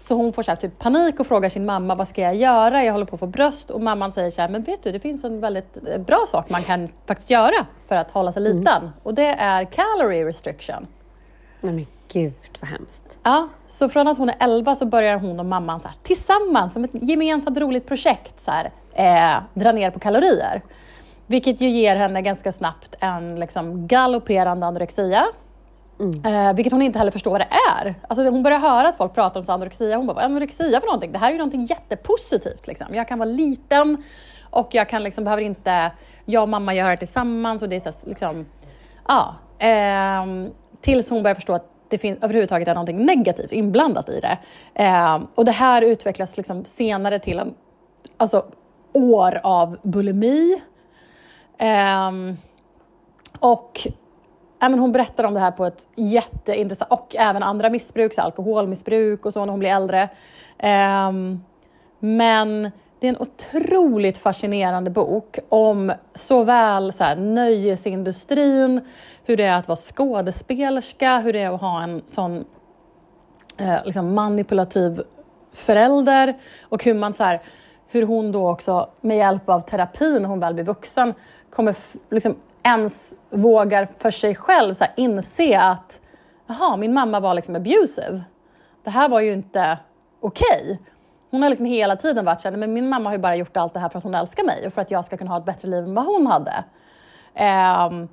Så 0.09 0.15
hon 0.15 0.33
får 0.33 0.43
så 0.43 0.51
här, 0.51 0.57
typ 0.57 0.79
panik 0.79 1.21
och 1.21 1.27
frågar 1.27 1.49
sin 1.49 1.67
mamma, 1.67 1.95
vad 1.95 2.09
ska 2.09 2.21
jag 2.21 2.35
göra? 2.35 2.85
Jag 2.85 2.93
håller 2.93 3.07
på 3.07 3.17
att 3.17 3.21
få 3.21 3.27
bröst. 3.27 3.71
Och 3.71 3.83
mamman 3.83 4.13
säger 4.13 4.31
så 4.31 4.41
här, 4.43 4.49
men 4.49 4.63
vet 4.63 4.83
du, 4.83 4.93
det 4.93 5.01
finns 5.01 5.25
en 5.25 5.41
väldigt 5.41 5.79
eh, 5.89 5.99
bra 5.99 6.25
sak 6.29 6.51
man 6.51 6.63
kan 6.63 6.89
faktiskt 7.07 7.31
göra 7.31 7.67
för 7.89 7.97
att 7.97 8.11
hålla 8.11 8.33
sig 8.33 8.47
mm. 8.47 8.59
liten. 8.59 8.83
Mm. 8.83 8.93
Och 9.03 9.15
det 9.15 9.27
är 9.27 9.65
calorie 9.65 10.25
restriction. 10.25 10.87
Nej 11.61 11.73
men 11.73 11.87
gud 12.13 12.33
vad 12.61 12.71
hemskt. 12.71 13.03
Ja, 13.23 13.49
så 13.67 13.89
från 13.89 14.09
att 14.09 14.19
hon 14.19 14.29
är 14.29 14.37
11 14.39 14.75
så 14.75 14.87
börjar 14.87 15.19
hon 15.19 15.41
och 15.41 15.47
mamman 15.47 15.81
så 15.81 15.89
här, 15.89 15.97
tillsammans, 16.03 16.73
som 16.73 16.85
ett 16.85 16.91
gemensamt 17.09 17.59
roligt 17.59 17.87
projekt, 17.87 18.43
så 18.43 18.51
här, 18.51 18.71
eh, 18.93 19.43
dra 19.55 19.73
ner 19.73 19.91
på 19.91 19.99
kalorier. 19.99 20.63
Vilket 21.27 21.61
ju 21.61 21.71
ger 21.71 21.97
henne 21.97 22.23
ganska 22.23 22.53
snabbt 22.53 22.95
en 23.01 23.41
liksom, 23.41 23.87
galopperande 23.87 24.67
anorexia 24.67 25.27
Mm. 26.01 26.25
Eh, 26.25 26.55
vilket 26.55 26.73
hon 26.73 26.83
inte 26.83 26.99
heller 26.99 27.11
förstår 27.11 27.31
vad 27.31 27.41
det 27.41 27.49
är. 27.81 27.95
Alltså, 28.09 28.31
hon 28.31 28.43
börjar 28.43 28.59
höra 28.59 28.89
att 28.89 28.97
folk 28.97 29.15
pratar 29.15 29.41
om 29.41 29.47
anorexia. 29.49 29.97
Hon 29.97 30.07
bara, 30.07 30.21
anorexia 30.21 30.81
för 30.81 30.87
någonting? 30.87 31.13
Det 31.13 31.19
här 31.19 31.29
är 31.29 31.33
ju 31.33 31.39
någonting 31.39 31.67
jättepositivt. 31.67 32.67
Liksom. 32.67 32.87
Jag 32.95 33.09
kan 33.09 33.19
vara 33.19 33.29
liten 33.29 34.03
och 34.51 34.69
jag 34.75 34.89
kan 34.89 35.03
liksom, 35.03 35.25
behöver 35.25 35.43
inte... 35.43 35.93
Jag 36.25 36.43
och 36.43 36.49
mamma 36.49 36.75
gör 36.75 36.91
det 36.91 36.97
tillsammans 36.97 37.63
och 37.63 37.69
det 37.69 37.77
är 37.77 37.93
så, 37.93 38.09
liksom... 38.09 38.47
Ja. 39.09 39.35
Eh, 39.59 40.51
tills 40.81 41.11
hon 41.11 41.23
börjar 41.23 41.35
förstå 41.35 41.53
att 41.53 41.71
det 41.89 41.99
finns, 41.99 42.19
överhuvudtaget 42.23 42.69
är 42.69 42.75
någonting 42.75 43.07
negativt 43.07 43.53
inblandat 43.53 44.09
i 44.09 44.21
det. 44.21 44.39
Eh, 44.75 45.21
och 45.35 45.45
det 45.45 45.53
här 45.53 45.83
utvecklas 45.83 46.37
liksom 46.37 46.65
senare 46.65 47.19
till 47.19 47.39
en, 47.39 47.55
alltså, 48.17 48.45
år 48.93 49.41
av 49.43 49.79
bulimi. 49.83 50.63
Eh, 51.59 52.11
och 53.39 53.87
ja, 54.59 54.69
men 54.69 54.79
hon 54.79 54.93
berättar 54.93 55.25
om 55.25 55.35
det 55.35 55.41
här 55.41 55.51
på 55.51 55.67
ett 55.67 55.89
jätteintressant, 55.95 56.91
och 56.91 57.17
även 57.19 57.43
andra 57.43 57.71
missbruk, 57.71 58.15
så 58.15 58.21
alkoholmissbruk 58.21 59.27
och 59.27 59.33
så 59.33 59.45
när 59.45 59.51
hon 59.51 59.59
blir 59.59 59.71
äldre. 59.71 60.09
Um, 61.09 61.45
men 61.99 62.71
det 63.01 63.07
är 63.07 63.09
en 63.09 63.21
otroligt 63.21 64.19
fascinerande 64.19 64.91
bok 64.91 65.39
om 65.49 65.93
såväl 66.15 66.93
så 66.93 67.05
här, 67.05 67.17
nöjesindustrin, 67.17 68.81
hur 69.25 69.37
det 69.37 69.45
är 69.45 69.59
att 69.59 69.69
vara 69.69 69.77
skådespelerska, 69.77 71.19
hur 71.19 71.33
det 71.33 71.41
är 71.41 71.55
att 71.55 71.61
ha 71.61 71.83
en 71.83 72.03
sån 72.07 72.45
eh, 73.57 73.85
liksom 73.85 74.15
manipulativ 74.15 75.03
förälder 75.53 76.35
och 76.63 76.85
hur 76.85 76.95
man 76.95 77.13
så 77.13 77.25
här, 77.25 77.43
hur 77.89 78.03
hon 78.03 78.33
då 78.33 78.51
också 78.51 78.89
med 79.01 79.17
hjälp 79.17 79.49
av 79.49 79.61
terapi 79.61 80.21
när 80.21 80.29
hon 80.29 80.41
väl 80.41 80.55
blir 80.55 80.65
vuxen 80.65 81.15
kommer 81.51 81.77
liksom 82.11 82.37
ens 82.67 83.13
vågar 83.31 83.89
för 83.99 84.11
sig 84.11 84.35
själv 84.35 84.75
så 84.75 84.85
här, 84.85 84.93
inse 84.97 85.61
att 85.61 86.01
jaha, 86.47 86.77
min 86.77 86.95
mamma 86.95 87.21
var 87.21 87.35
liksom 87.35 87.57
abusive. 87.57 88.25
Det 88.85 88.91
här 88.91 89.09
var 89.09 89.21
ju 89.21 89.33
inte 89.33 89.79
okej. 90.21 90.63
Okay. 90.63 90.77
Hon 91.31 91.43
har 91.43 91.51
liksom 91.51 91.67
hela 91.67 91.97
tiden 91.97 92.25
varit 92.25 92.41
såhär, 92.41 92.57
men 92.57 92.73
min 92.73 92.89
mamma 92.89 93.09
har 93.09 93.15
ju 93.15 93.23
bara 93.23 93.37
gjort 93.37 93.57
allt 93.57 93.75
det 93.75 93.81
här 93.81 93.89
för 93.89 93.99
att 93.99 94.05
hon 94.05 94.15
älskar 94.15 94.45
mig 94.45 94.67
och 94.67 94.73
för 94.73 94.83
att 94.83 94.91
jag 94.91 95.05
ska 95.05 95.17
kunna 95.17 95.31
ha 95.31 95.39
ett 95.39 95.45
bättre 95.45 95.69
liv 95.69 95.85
än 95.85 95.95
vad 95.95 96.05
hon 96.05 96.27
hade. 96.27 96.65
Um, 97.91 98.09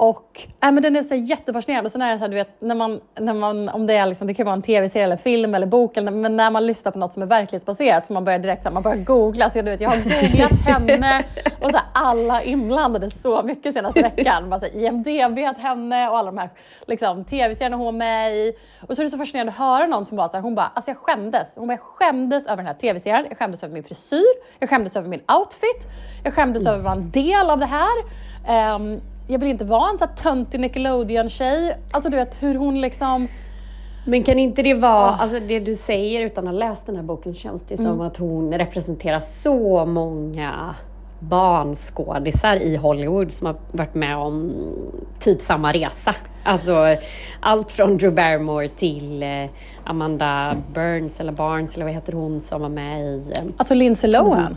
och 0.00 0.46
äh, 0.62 0.72
men 0.72 0.82
den 0.82 0.96
är 0.96 1.02
så 1.02 1.14
jättefascinerande. 1.14 1.86
Och 1.86 1.92
sen 1.92 2.02
är 2.02 2.12
det 2.12 2.18
så 2.18 2.24
här, 2.24 2.28
du 2.28 2.34
vet, 2.34 2.60
när 2.60 2.74
man, 2.74 3.00
när 3.20 3.34
man, 3.34 3.68
om 3.68 3.86
det, 3.86 3.94
är 3.94 4.06
liksom, 4.06 4.26
det 4.26 4.34
kan 4.34 4.46
vara 4.46 4.56
en 4.56 4.62
tv-serie, 4.62 5.04
eller 5.04 5.16
film 5.16 5.54
eller 5.54 5.66
bok, 5.66 5.96
eller, 5.96 6.10
men 6.10 6.36
när 6.36 6.50
man 6.50 6.66
lyssnar 6.66 6.92
på 6.92 6.98
något 6.98 7.12
som 7.12 7.22
är 7.22 7.26
verklighetsbaserat 7.26 8.06
så 8.06 8.12
man 8.12 8.24
börjar 8.24 8.38
direkt 8.38 8.62
så 8.62 8.68
här, 8.68 8.74
man 8.74 8.82
börjar 8.82 8.96
googla. 8.96 9.50
Så 9.50 9.58
jag, 9.58 9.64
du 9.64 9.70
vet, 9.70 9.80
jag 9.80 9.90
har 9.90 9.96
googlat 9.96 10.52
henne 10.66 11.24
och 11.60 11.70
så 11.70 11.76
här, 11.76 11.86
alla 11.92 12.42
inblandade 12.42 13.10
så 13.10 13.42
mycket 13.42 13.74
senaste 13.74 14.02
veckan. 14.02 14.50
Bara, 14.50 14.60
så 14.60 14.66
här, 14.66 14.84
IMDB 14.84 15.38
henne 15.58 16.08
och 16.08 16.18
alla 16.18 16.30
de 16.30 16.38
här 16.38 16.50
liksom, 16.86 17.24
tv-serierna 17.24 17.76
hon 17.76 17.84
var 17.84 17.92
med 17.92 18.32
i. 18.32 18.52
Och 18.88 18.96
så 18.96 19.02
är 19.02 19.04
det 19.04 19.10
så 19.10 19.18
fascinerande 19.18 19.52
att 19.52 19.58
höra 19.58 19.86
någon 19.86 20.06
som 20.06 20.16
bara, 20.16 20.28
så 20.28 20.36
här, 20.36 20.42
hon 20.42 20.54
bara, 20.54 20.70
alltså 20.74 20.90
jag 20.90 20.98
skämdes. 20.98 21.52
Hon 21.54 21.68
bara, 21.68 21.72
jag 21.72 21.80
skämdes 21.80 22.46
över 22.46 22.56
den 22.56 22.66
här 22.66 22.74
tv-serien, 22.74 23.26
jag 23.28 23.38
skämdes 23.38 23.64
över 23.64 23.74
min 23.74 23.84
frisyr, 23.84 24.24
jag 24.58 24.70
skämdes 24.70 24.96
över 24.96 25.08
min 25.08 25.22
outfit, 25.38 25.88
jag 26.24 26.34
skämdes 26.34 26.62
mm. 26.62 26.72
över 26.72 26.78
att 26.78 26.84
vara 26.84 27.04
en 27.04 27.10
del 27.10 27.50
av 27.50 27.58
det 27.58 27.66
här. 27.66 27.96
Um, 28.76 29.00
jag 29.30 29.38
vill 29.38 29.48
inte 29.48 29.64
vara 29.64 29.90
en 29.90 29.98
sån 29.98 30.08
här 30.08 30.16
töntig 30.16 30.60
Nickelodeon-tjej. 30.60 31.76
Alltså 31.90 32.10
du 32.10 32.16
vet 32.16 32.42
hur 32.42 32.54
hon 32.54 32.80
liksom... 32.80 33.28
Men 34.06 34.22
kan 34.22 34.38
inte 34.38 34.62
det 34.62 34.74
vara, 34.74 35.10
oh. 35.10 35.22
alltså 35.22 35.40
det 35.40 35.60
du 35.60 35.74
säger 35.74 36.26
utan 36.26 36.48
att 36.48 36.54
ha 36.54 36.58
läst 36.58 36.86
den 36.86 36.96
här 36.96 37.02
boken 37.02 37.32
så 37.32 37.40
känns 37.40 37.62
det 37.68 37.74
mm. 37.74 37.86
som 37.86 38.00
att 38.00 38.16
hon 38.16 38.54
representerar 38.54 39.20
så 39.20 39.86
många 39.86 40.74
barnskådisar 41.20 42.56
i 42.56 42.76
Hollywood 42.76 43.32
som 43.32 43.46
har 43.46 43.56
varit 43.72 43.94
med 43.94 44.16
om 44.16 44.52
typ 45.18 45.40
samma 45.40 45.72
resa. 45.72 46.14
Alltså 46.44 46.96
allt 47.40 47.72
från 47.72 47.96
Drew 47.96 48.14
Barrymore 48.14 48.68
till 48.68 49.22
eh, 49.22 49.28
Amanda 49.84 50.56
Burns 50.74 51.20
eller 51.20 51.32
Barnes 51.32 51.74
eller 51.74 51.84
vad 51.84 51.94
heter 51.94 52.12
hon 52.12 52.40
som 52.40 52.62
var 52.62 52.68
med 52.68 53.00
i... 53.00 53.32
Eh, 53.36 53.42
alltså 53.56 53.74
Lindsay 53.74 54.10
Lohan? 54.10 54.56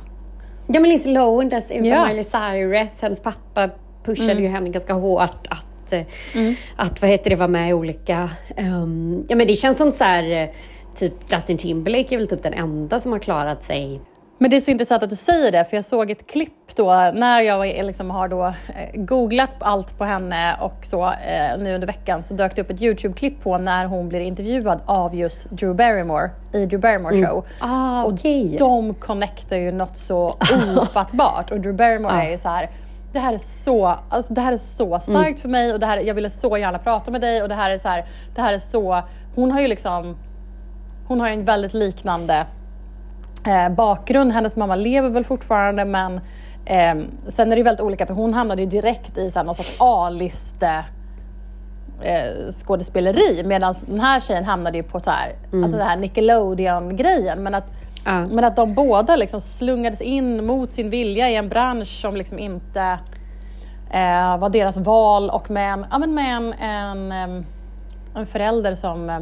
Ja 0.67 0.79
men 0.79 0.89
Lindsay 0.89 1.13
Lohan, 1.13 1.49
dessutom 1.49 1.85
yeah. 1.85 2.07
Miley 2.07 2.23
Cyrus, 2.23 3.01
hennes 3.01 3.19
pappa 3.19 3.69
pushade 4.03 4.31
mm. 4.31 4.43
ju 4.43 4.49
henne 4.49 4.69
ganska 4.69 4.93
hårt 4.93 5.47
att, 5.49 5.93
eh, 5.93 6.01
mm. 6.35 6.55
att 6.75 7.01
vad 7.01 7.11
heter 7.11 7.29
det, 7.29 7.35
vara 7.35 7.47
med 7.47 7.69
i 7.69 7.73
olika... 7.73 8.29
Um, 8.57 9.25
ja 9.29 9.35
men 9.35 9.47
det 9.47 9.55
känns 9.55 9.77
som 9.77 9.91
så 9.91 10.03
här, 10.03 10.51
typ 10.95 11.13
Justin 11.31 11.57
Timberlake 11.57 12.15
är 12.15 12.17
väl 12.17 12.27
typ 12.27 12.43
den 12.43 12.53
enda 12.53 12.99
som 12.99 13.11
har 13.11 13.19
klarat 13.19 13.63
sig 13.63 14.01
men 14.43 14.49
det 14.49 14.55
är 14.55 14.61
så 14.61 14.71
intressant 14.71 15.03
att 15.03 15.09
du 15.09 15.15
säger 15.15 15.51
det, 15.51 15.65
för 15.65 15.77
jag 15.77 15.85
såg 15.85 16.11
ett 16.11 16.27
klipp 16.27 16.75
då 16.75 17.11
när 17.15 17.41
jag 17.41 17.85
liksom 17.85 18.11
har 18.11 18.27
då 18.27 18.45
eh, 18.45 19.01
googlat 19.01 19.55
allt 19.59 19.97
på 19.97 20.03
henne 20.03 20.55
och 20.61 20.85
så 20.85 21.05
eh, 21.05 21.57
nu 21.59 21.75
under 21.75 21.87
veckan 21.87 22.23
så 22.23 22.33
dök 22.33 22.55
det 22.55 22.61
upp 22.61 22.69
ett 22.69 22.81
Youtube-klipp 22.81 23.43
på 23.43 23.57
när 23.57 23.85
hon 23.85 24.09
blir 24.09 24.19
intervjuad 24.19 24.81
av 24.85 25.15
just 25.15 25.49
Drew 25.49 25.75
Barrymore 25.75 26.29
i 26.53 26.65
Drew 26.65 26.79
Barrymore 26.79 27.15
mm. 27.15 27.29
show. 27.29 27.45
Mm. 27.61 27.75
Ah, 27.75 28.05
okay. 28.05 28.53
Och 28.53 28.59
de 28.59 28.93
connectar 28.93 29.57
ju 29.57 29.71
något 29.71 29.97
så 29.97 30.37
ofattbart 30.77 31.51
och 31.51 31.59
Drew 31.59 31.75
Barrymore 31.75 32.13
ah. 32.13 32.23
är 32.23 32.31
ju 32.31 32.37
så 32.37 32.47
här 32.47 32.69
det 33.13 33.19
här 33.19 33.33
är 33.33 33.37
så, 33.37 33.85
alltså 34.09 34.33
det 34.33 34.41
här 34.41 34.53
är 34.53 34.57
så 34.57 34.99
starkt 34.99 35.15
mm. 35.15 35.37
för 35.37 35.49
mig 35.49 35.73
och 35.73 35.79
det 35.79 35.85
här, 35.85 35.99
jag 35.99 36.13
ville 36.13 36.29
så 36.29 36.57
gärna 36.57 36.79
prata 36.79 37.11
med 37.11 37.21
dig 37.21 37.41
och 37.41 37.49
det 37.49 37.55
här 37.55 37.71
är 37.71 37.77
så 37.77 37.87
här, 37.87 38.05
det 38.35 38.41
här 38.41 38.53
är 38.53 38.59
så, 38.59 39.01
hon 39.35 39.51
har 39.51 39.61
ju 39.61 39.67
liksom, 39.67 40.17
hon 41.07 41.19
har 41.19 41.27
ju 41.27 41.33
en 41.33 41.45
väldigt 41.45 41.73
liknande 41.73 42.45
eh, 43.47 43.69
bakgrund. 43.69 44.31
Hennes 44.31 44.55
mamma 44.55 44.75
lever 44.75 45.09
väl 45.09 45.25
fortfarande 45.25 45.85
men 45.85 46.15
eh, 46.65 46.95
sen 47.27 47.51
är 47.51 47.55
det 47.55 47.63
väldigt 47.63 47.81
olika 47.81 48.05
för 48.05 48.13
hon 48.13 48.33
hamnade 48.33 48.61
ju 48.61 48.67
direkt 48.67 49.17
i 49.17 49.31
så 49.31 49.39
här, 49.39 49.45
någon 49.45 49.55
sorts 49.55 49.77
A-liste 49.79 50.85
eh, 52.01 52.51
skådespeleri 52.51 53.43
medan 53.45 53.75
den 53.87 53.99
här 53.99 54.19
tjejen 54.19 54.45
hamnade 54.45 54.77
ju 54.77 54.83
på 54.83 54.99
så 54.99 55.11
här, 55.11 55.35
mm. 55.51 55.63
alltså 55.63 55.77
det 55.77 55.83
här 55.83 55.97
Nickelodeon-grejen. 55.97 57.43
Men 57.43 57.55
att, 57.55 57.65
men 58.05 58.43
att 58.43 58.55
de 58.55 58.73
båda 58.73 59.15
liksom 59.15 59.41
slungades 59.41 60.01
in 60.01 60.45
mot 60.45 60.73
sin 60.73 60.89
vilja 60.89 61.29
i 61.29 61.35
en 61.35 61.49
bransch 61.49 62.01
som 62.01 62.15
liksom 62.15 62.39
inte 62.39 62.99
eh, 63.91 64.37
var 64.37 64.49
deras 64.49 64.77
val 64.77 65.29
och 65.29 65.51
med 65.51 65.73
en, 65.73 65.85
ja, 65.91 65.97
men 65.97 66.13
med 66.13 66.35
en, 66.35 66.53
en, 66.53 67.45
en 68.15 68.25
förälder 68.25 68.75
som 68.75 69.09
eh, 69.09 69.19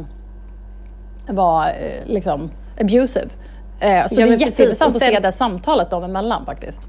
var 1.26 1.66
eh, 1.66 2.06
liksom 2.06 2.50
abusive. 2.80 3.28
Eh, 3.80 4.06
så 4.06 4.20
ja, 4.20 4.26
det 4.26 4.32
är 4.32 4.36
jätteintressant 4.36 4.98
sen, 4.98 5.08
att 5.08 5.14
se 5.14 5.20
det 5.20 5.32
samtalet 5.32 5.90
dem 5.90 6.04
emellan 6.04 6.46
faktiskt. 6.46 6.88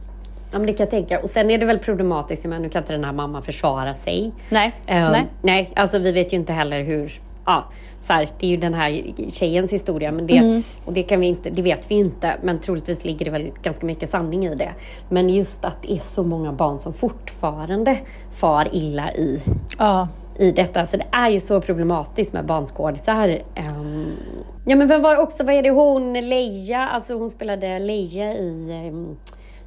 Ja, 0.52 0.60
men 0.60 0.68
det 0.68 0.74
kan 0.74 0.84
jag 0.84 0.92
tänka. 0.92 1.20
Och 1.20 1.30
sen 1.30 1.52
är 1.52 1.58
det 1.58 1.66
väl 1.66 1.80
problematiskt, 1.80 2.46
men 2.46 2.62
nu 2.62 2.70
kan 2.70 2.82
inte 2.82 2.94
den 2.94 3.04
här 3.04 3.12
mamman 3.12 3.44
försvara 3.44 3.94
sig. 3.94 4.32
Nej. 4.50 4.68
Um, 4.68 4.94
nej. 4.94 5.28
nej, 5.42 5.72
alltså 5.76 6.00
vi 6.00 6.12
vet 6.12 6.34
ju 6.34 6.38
inte 6.38 6.54
heller 6.54 6.82
hur... 6.82 7.22
Ja, 7.46 7.66
så 8.04 8.14
här, 8.14 8.30
det 8.40 8.46
är 8.46 8.50
ju 8.50 8.58
den 8.58 8.74
här 8.74 9.14
tjejens 9.32 9.74
historia, 9.74 10.12
men 10.12 10.28
det, 10.28 10.38
mm. 10.38 10.64
och 10.86 10.94
det, 10.94 11.04
kan 11.04 11.20
vi 11.20 11.28
inte, 11.28 11.50
det 11.50 11.62
vet 11.62 11.92
vi 11.92 11.96
inte, 11.96 12.36
men 12.42 12.60
troligtvis 12.60 13.06
ligger 13.06 13.26
det 13.26 13.32
väl 13.32 13.52
ganska 13.64 13.86
mycket 13.86 14.10
sanning 14.10 14.46
i 14.46 14.56
det. 14.56 14.74
Men 15.10 15.30
just 15.30 15.66
att 15.66 15.82
det 15.82 15.94
är 15.94 16.00
så 16.00 16.24
många 16.24 16.54
barn 16.54 16.80
som 16.80 16.94
fortfarande 16.94 17.98
far 18.32 18.68
illa 18.72 19.14
i 19.14 19.44
ja 19.78 20.08
i 20.40 20.52
detta. 20.52 20.86
Så 20.86 20.98
det 20.98 21.08
är 21.12 21.30
ju 21.30 21.40
så 21.40 21.62
problematiskt 21.62 22.34
med 22.34 22.46
barnskådisar. 22.46 23.42
Um, 23.68 24.18
ja 24.66 24.76
men 24.76 24.88
vem 24.88 25.02
var 25.02 25.18
också, 25.18 25.44
vad 25.44 25.56
är 25.56 25.64
det 25.64 25.70
hon, 25.70 26.14
Leia, 26.14 26.88
alltså 26.88 27.14
hon 27.14 27.30
spelade 27.30 27.80
Leia 27.80 28.34
i 28.34 28.90
um, 28.90 29.18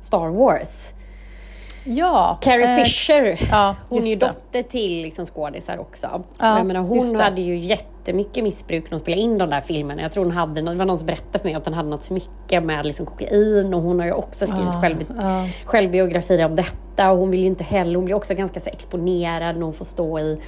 Star 0.01 0.29
Wars. 0.29 0.93
Ja. 1.85 2.39
Carrie 2.43 2.79
eh, 2.79 2.85
Fisher, 2.85 3.49
ja, 3.51 3.77
hon 3.89 4.03
är 4.03 4.11
ju 4.11 4.17
dotter 4.17 4.63
till 4.63 5.03
liksom 5.03 5.27
skådisar 5.27 5.79
också. 5.79 6.25
Ja, 6.39 6.59
jag 6.59 6.67
menar, 6.67 6.81
hon 6.81 7.21
hade 7.21 7.41
ju 7.41 7.57
jättemycket 8.07 8.45
missbruk 8.45 8.85
när 8.85 8.91
hon 8.91 9.01
spelade 9.01 9.23
in 9.23 9.39
de 9.39 9.51
där 9.51 9.61
filmerna. 9.61 10.03
Jag 10.03 10.13
tror 10.13 10.25
hon 10.25 10.33
hade, 10.33 10.61
det 10.61 10.75
var 10.75 10.85
någon 10.85 10.99
som 10.99 11.07
berättade 11.07 11.39
för 11.39 11.49
mig 11.49 11.55
att 11.55 11.65
hon 11.65 11.75
hade 11.75 11.89
något 11.89 12.03
smycke 12.03 12.61
med 12.61 12.87
liksom 12.87 13.07
kokain 13.07 13.75
och 13.75 13.83
hon 13.83 13.99
har 13.99 14.07
ju 14.07 14.13
också 14.13 14.47
skrivit 14.47 14.71
ja, 14.73 14.81
själv, 14.81 15.05
ja. 15.19 15.47
självbiografier 15.65 16.47
om 16.47 16.57
detta 16.57 17.11
och 17.11 17.19
hon 17.19 17.31
vill 17.31 17.41
ju 17.41 17.47
inte 17.47 17.65
heller, 17.65 17.97
hon 17.97 18.05
blir 18.05 18.15
också 18.15 18.35
ganska 18.35 18.61
så 18.61 18.71
exponerad 18.71 19.57
när 19.57 19.63
hon 19.63 19.75
får 19.75 19.85
stå 19.85 20.19
i 20.19 20.39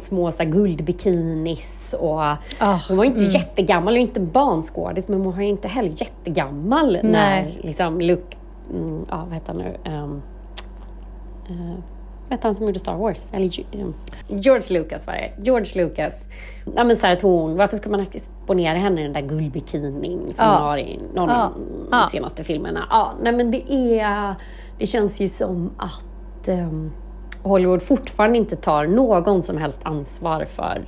små 0.00 0.32
så 0.32 0.42
här, 0.42 0.50
guldbikinis 0.50 1.94
och 2.00 2.20
oh, 2.60 2.88
hon 2.88 2.96
var 2.96 3.04
inte 3.04 3.18
mm. 3.18 3.30
jättegammal 3.30 3.94
och 3.94 4.00
inte 4.00 4.20
barnskådis 4.20 5.08
men 5.08 5.20
hon 5.20 5.34
var 5.34 5.42
ju 5.42 5.48
inte 5.48 5.68
heller 5.68 5.92
jättegammal 5.96 6.92
Nej. 6.92 7.12
när 7.12 7.58
liksom 7.62 8.00
Luke, 8.00 8.36
mm, 8.70 9.06
ja 9.10 9.24
vad 9.24 9.34
heter 9.34 9.52
han 9.52 9.58
nu, 9.58 9.90
um, 9.90 10.22
uh, 11.50 11.78
vad 12.28 12.38
han 12.42 12.54
som 12.54 12.66
gjorde 12.66 12.78
Star 12.78 12.96
Wars? 12.96 13.28
Eller, 13.32 13.50
um, 13.72 13.94
George 14.28 14.78
Lucas 14.78 15.06
var 15.06 15.14
det. 15.14 15.32
George 15.42 15.84
Lucas. 15.84 16.26
Ja, 16.76 16.84
men 16.84 16.96
så 16.96 17.06
här, 17.06 17.18
hon, 17.22 17.56
varför 17.56 17.76
ska 17.76 17.90
man 17.90 18.00
exponera 18.00 18.78
henne 18.78 19.00
i 19.00 19.04
den 19.04 19.12
där 19.12 19.20
guldbikinin 19.20 20.26
som 20.26 20.34
ja. 20.44 20.44
har 20.44 20.78
i 20.78 21.00
någon 21.14 21.28
ja. 21.28 21.44
av 21.44 21.52
de 21.90 22.10
senaste 22.10 22.44
filmerna? 22.44 22.86
Ja, 22.90 23.12
nej 23.22 23.32
men 23.32 23.50
det 23.50 23.72
är... 23.72 24.34
Det 24.78 24.86
känns 24.86 25.20
ju 25.20 25.28
som 25.28 25.70
att 25.78 26.48
um, 26.48 26.92
Hollywood 27.42 27.82
fortfarande 27.82 28.38
inte 28.38 28.56
tar 28.56 28.86
någon 28.86 29.42
som 29.42 29.56
helst 29.56 29.80
ansvar 29.82 30.44
för 30.44 30.84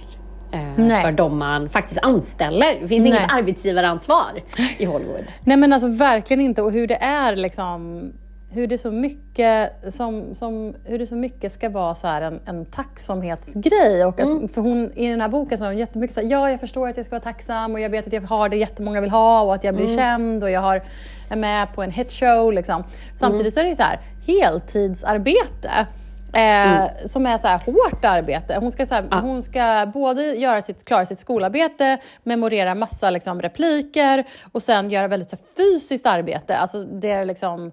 eh, 0.53 1.03
för 1.03 1.13
de 1.13 1.39
man 1.39 1.69
faktiskt 1.69 2.01
anställer. 2.03 2.81
Det 2.81 2.89
finns 2.89 2.91
Nej. 2.91 3.09
inget 3.09 3.33
arbetsgivaransvar 3.33 4.43
i 4.79 4.85
Hollywood. 4.85 5.25
Nej 5.45 5.57
men 5.57 5.73
alltså 5.73 5.89
verkligen 5.89 6.41
inte 6.41 6.63
och 6.63 6.73
hur 6.73 6.87
det 6.87 7.03
är 7.03 7.37
liksom 7.37 8.13
hur 8.51 8.67
det 8.67 8.79
så 8.79 8.91
mycket, 8.91 9.73
som, 9.95 10.35
som, 10.35 10.75
hur 10.85 10.99
det 10.99 11.07
så 11.07 11.15
mycket 11.15 11.53
ska 11.53 11.69
vara 11.69 11.95
så 11.95 12.07
en, 12.07 12.41
en 12.45 12.65
tacksamhetsgrej. 12.65 14.05
Och 14.05 14.21
alltså, 14.21 14.35
mm. 14.35 14.43
alltså, 14.43 14.55
för 14.55 14.61
hon, 14.61 14.93
I 14.95 15.11
den 15.11 15.21
här 15.21 15.29
boken 15.29 15.59
så 15.59 15.65
har 15.65 15.71
hon 15.71 15.79
jättemycket 15.79 16.15
så 16.15 16.21
här, 16.21 16.29
ja 16.29 16.51
jag 16.51 16.61
förstår 16.61 16.89
att 16.89 16.97
jag 16.97 17.07
ska 17.07 17.15
vara 17.15 17.23
tacksam 17.23 17.73
och 17.73 17.81
jag 17.81 17.91
vet 17.91 18.07
att 18.07 18.13
jag 18.13 18.23
har 18.23 18.49
det 18.49 18.57
jättemånga 18.57 19.01
vill 19.01 19.11
ha 19.11 19.43
och 19.43 19.55
att 19.55 19.65
jag 19.65 19.75
blir 19.75 19.85
mm. 19.85 19.97
känd 19.97 20.45
och 20.45 20.51
jag 20.51 20.61
har, 20.61 20.83
är 21.31 21.37
med 21.37 21.75
på 21.75 21.83
en 21.83 21.91
hitshow. 21.91 22.53
Liksom. 22.53 22.85
Samtidigt 23.17 23.41
mm. 23.41 23.51
så 23.51 23.61
är 23.61 23.65
det 23.65 23.77
så 23.77 23.83
här, 23.83 24.01
heltidsarbete. 24.27 25.87
Eh, 26.33 26.41
mm. 26.41 26.89
Som 27.09 27.27
är 27.27 27.39
så 27.39 27.47
här 27.47 27.59
hårt 27.59 28.05
arbete. 28.05 28.59
Hon 28.61 28.73
ska, 28.73 28.87
så 28.87 28.95
här, 28.95 29.05
ah. 29.11 29.21
hon 29.21 29.43
ska 29.43 29.91
både 29.95 30.23
göra 30.23 30.63
sitt, 30.63 30.85
klara 30.85 31.07
sitt 31.07 31.19
skolarbete, 31.19 31.99
memorera 32.23 32.75
massa 32.75 33.11
liksom, 33.11 33.43
repliker 33.43 34.25
och 34.53 34.63
sen 34.63 34.91
göra 34.91 35.09
väldigt 35.09 35.31
så 35.31 35.37
här, 35.37 35.45
fysiskt 35.57 36.07
arbete. 36.07 36.57
Alltså 36.57 36.85
det 36.85 37.11
är 37.11 37.25
liksom 37.25 37.73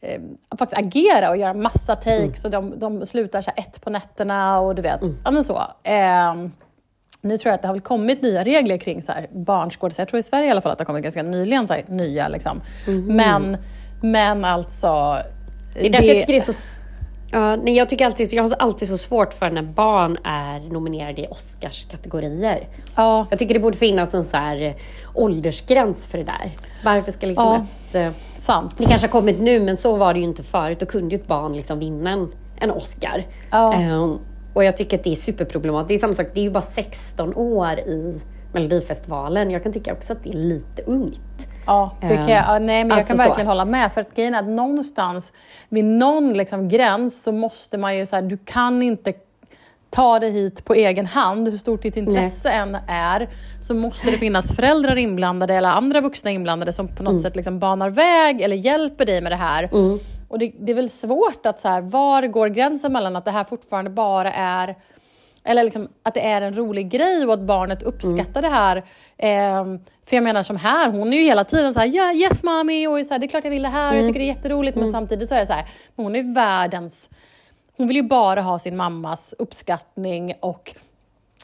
eh, 0.00 0.20
faktiskt 0.58 0.78
agera 0.78 1.30
och 1.30 1.36
göra 1.36 1.54
massa 1.54 1.96
takes 1.96 2.44
mm. 2.44 2.64
och 2.64 2.70
de, 2.70 2.78
de 2.78 3.06
slutar 3.06 3.42
så 3.42 3.50
ett 3.56 3.80
på 3.80 3.90
nätterna 3.90 4.60
och 4.60 4.74
du 4.74 4.82
vet, 4.82 5.02
mm. 5.02 5.16
ja 5.24 5.30
men 5.30 5.44
så. 5.44 5.62
Eh, 5.82 6.34
nu 7.20 7.38
tror 7.38 7.50
jag 7.50 7.54
att 7.54 7.62
det 7.62 7.68
har 7.68 7.74
väl 7.74 7.80
kommit 7.80 8.22
nya 8.22 8.44
regler 8.44 8.78
kring 8.78 9.02
så 9.02 9.12
här 9.12 9.28
barnskådisar. 9.32 10.02
Jag 10.02 10.08
tror 10.08 10.20
i 10.20 10.22
Sverige 10.22 10.48
i 10.48 10.50
alla 10.50 10.60
fall 10.60 10.72
att 10.72 10.78
det 10.78 10.82
har 10.82 10.86
kommit 10.86 11.02
ganska 11.02 11.22
nyligen 11.22 11.68
så 11.68 11.74
här, 11.74 11.84
nya 11.88 12.28
liksom. 12.28 12.60
Mm. 12.86 13.16
Men, 13.16 13.56
men 14.02 14.44
alltså... 14.44 15.16
Det 15.74 15.86
är 15.86 15.90
därför 15.90 16.06
det, 16.06 16.12
jag 16.12 16.20
tycker 16.20 16.32
det 16.32 16.38
är 16.38 16.52
så 16.52 16.82
Ja, 17.30 17.56
nej, 17.56 17.76
jag, 17.76 17.88
tycker 17.88 18.06
alltid, 18.06 18.28
jag 18.32 18.42
har 18.42 18.56
alltid 18.58 18.88
så 18.88 18.98
svårt 18.98 19.34
för 19.34 19.50
när 19.50 19.62
barn 19.62 20.18
är 20.24 20.60
nominerade 20.60 21.22
i 21.22 21.26
Oscarskategorier. 21.26 22.68
Ja. 22.96 23.26
Jag 23.30 23.38
tycker 23.38 23.54
det 23.54 23.60
borde 23.60 23.76
finnas 23.76 24.14
en 24.14 24.24
så 24.24 24.36
här 24.36 24.62
eh, 24.62 24.74
åldersgräns 25.14 26.06
för 26.06 26.18
det 26.18 26.24
där. 26.24 26.52
Varför 26.84 27.12
ska 27.12 27.26
liksom 27.26 27.66
ja. 27.92 28.00
ett... 28.00 28.16
Sant. 28.46 28.78
Det 28.78 28.84
kanske 28.84 29.06
har 29.06 29.12
kommit 29.12 29.40
nu, 29.40 29.60
men 29.60 29.76
så 29.76 29.96
var 29.96 30.14
det 30.14 30.18
ju 30.18 30.24
inte 30.24 30.42
förut. 30.42 30.80
Då 30.80 30.86
kunde 30.86 31.14
ju 31.14 31.20
ett 31.20 31.26
barn 31.26 31.56
liksom 31.56 31.78
vinna 31.78 32.10
en, 32.10 32.28
en 32.60 32.70
Oscar. 32.70 33.26
Ja. 33.50 33.74
Um, 33.74 34.20
och 34.54 34.64
jag 34.64 34.76
tycker 34.76 34.98
att 34.98 35.04
det 35.04 35.10
är 35.10 35.14
superproblematiskt. 35.14 35.88
Det 35.88 35.94
är 35.94 35.98
samma 35.98 36.14
sak, 36.14 36.26
det 36.34 36.40
är 36.40 36.44
ju 36.44 36.50
bara 36.50 36.62
16 36.62 37.34
år 37.34 37.78
i 37.78 38.20
Melodifestivalen. 38.52 39.50
Jag 39.50 39.62
kan 39.62 39.72
tycka 39.72 39.92
också 39.92 40.12
att 40.12 40.24
det 40.24 40.30
är 40.30 40.38
lite 40.38 40.82
ungt. 40.82 41.48
Ja, 41.66 41.96
det 42.00 42.06
kan 42.08 42.28
jag, 42.28 42.44
ja, 42.48 42.58
nej, 42.58 42.84
men 42.84 42.92
alltså 42.92 43.12
jag 43.12 43.18
kan 43.18 43.26
verkligen 43.26 43.46
så. 43.46 43.50
hålla 43.50 43.64
med. 43.64 43.92
För 43.92 44.00
att 44.00 44.14
grejen 44.14 44.34
är 44.34 44.38
att 44.38 44.48
någonstans, 44.48 45.32
vid 45.68 45.84
någon 45.84 46.32
liksom 46.32 46.68
gräns, 46.68 47.22
så 47.22 47.32
måste 47.32 47.78
man 47.78 47.96
ju 47.96 48.06
så 48.06 48.16
här, 48.16 48.22
du 48.22 48.36
kan 48.36 48.82
inte 48.82 49.12
ta 49.96 50.18
dig 50.18 50.30
hit 50.30 50.64
på 50.64 50.74
egen 50.74 51.06
hand, 51.06 51.48
hur 51.48 51.58
stort 51.58 51.82
ditt 51.82 51.96
intresse 51.96 52.48
Nej. 52.48 52.58
än 52.58 52.76
är, 52.88 53.28
så 53.60 53.74
måste 53.74 54.10
det 54.10 54.18
finnas 54.18 54.56
föräldrar 54.56 54.96
inblandade 54.96 55.54
eller 55.54 55.68
andra 55.68 56.00
vuxna 56.00 56.30
inblandade 56.30 56.72
som 56.72 56.88
på 56.88 57.02
något 57.02 57.10
mm. 57.10 57.22
sätt 57.22 57.36
liksom 57.36 57.58
banar 57.58 57.90
väg 57.90 58.40
eller 58.40 58.56
hjälper 58.56 59.06
dig 59.06 59.20
med 59.20 59.32
det 59.32 59.36
här. 59.36 59.68
Mm. 59.72 59.98
Och 60.28 60.38
det, 60.38 60.52
det, 60.60 60.72
är 60.72 60.76
väl 60.76 60.90
svårt 60.90 61.46
att 61.46 61.60
så 61.60 61.68
här, 61.68 61.80
var 61.80 62.26
går 62.26 62.48
gränsen 62.48 62.92
mellan 62.92 63.16
att 63.16 63.24
det 63.24 63.30
här 63.30 63.44
fortfarande 63.44 63.90
bara 63.90 64.32
är 64.32 64.74
eller 65.44 65.64
liksom 65.64 65.88
att 66.02 66.14
det 66.14 66.26
är 66.26 66.42
en 66.42 66.56
rolig 66.56 66.90
grej 66.90 67.26
och 67.26 67.32
att 67.32 67.40
barnet 67.40 67.82
uppskattar 67.82 68.42
mm. 68.42 68.42
det 68.42 68.48
här. 68.48 68.76
Eh, 69.18 69.64
för 70.06 70.16
jag 70.16 70.24
menar 70.24 70.42
som 70.42 70.56
här, 70.56 70.90
hon 70.90 71.12
är 71.12 71.16
ju 71.16 71.24
hela 71.24 71.44
tiden 71.44 71.74
så 71.74 71.80
här, 71.80 71.86
yeah, 71.86 72.16
yes 72.16 72.44
mommy, 72.44 72.86
och 72.86 73.06
så 73.06 73.14
här, 73.14 73.18
det 73.18 73.26
är 73.26 73.28
klart 73.28 73.44
jag 73.44 73.50
vill 73.50 73.62
det 73.62 73.68
här, 73.68 73.88
mm. 73.88 73.98
jag 73.98 74.08
tycker 74.08 74.20
det 74.20 74.26
är 74.26 74.34
jätteroligt. 74.34 74.76
Mm. 74.76 74.86
Men 74.86 75.00
samtidigt 75.00 75.28
så 75.28 75.34
är 75.34 75.40
det 75.40 75.46
så 75.46 75.52
här, 75.52 75.66
hon 75.96 76.16
är 76.16 76.34
världens... 76.34 77.10
Hon 77.76 77.86
vill 77.86 77.96
ju 77.96 78.02
bara 78.02 78.40
ha 78.40 78.58
sin 78.58 78.76
mammas 78.76 79.34
uppskattning 79.38 80.34
och 80.40 80.74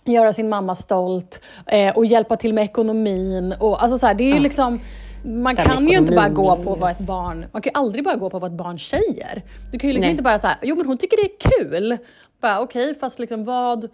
göra 0.05 0.33
sin 0.33 0.49
mamma 0.49 0.77
stolt 0.77 1.41
eh, 1.67 1.97
och 1.97 2.07
hjälpa 2.07 2.37
till 2.37 2.55
med 2.55 2.65
ekonomin. 2.65 3.55
Och, 3.61 3.83
alltså 3.83 3.99
så 3.99 4.07
här, 4.07 4.15
det 4.15 4.25
är 4.25 4.29
ju 4.29 4.35
ja. 4.35 4.41
liksom... 4.41 4.81
Man 5.25 5.55
Den 5.55 5.67
kan 5.67 5.89
ju 5.89 5.99
inte 5.99 6.13
bara 6.13 6.29
gå 6.29 6.57
på 6.57 6.75
vad 6.75 6.91
ett 6.91 6.99
barn... 6.99 7.47
Man 7.53 7.63
kan 7.63 7.73
ju 7.75 7.81
aldrig 7.81 8.05
bara 8.05 8.17
gå 8.17 8.31
på 8.31 8.39
vad 8.39 8.53
ett 8.53 8.59
barn 8.59 8.79
säger. 8.79 9.43
Du 9.73 9.79
kan 9.79 9.91
ju 9.91 9.95
liksom 9.95 10.11
inte 10.11 10.23
bara 10.23 10.39
säga, 10.39 10.59
jo 10.63 10.77
men 10.77 10.87
hon 10.87 10.99
tycker 10.99 11.17
det 11.17 11.23
är 11.23 11.61
kul. 11.61 11.99
Okej, 12.41 12.59
okay, 12.63 12.95
fast 12.95 13.19
liksom 13.19 13.45
vad, 13.45 13.89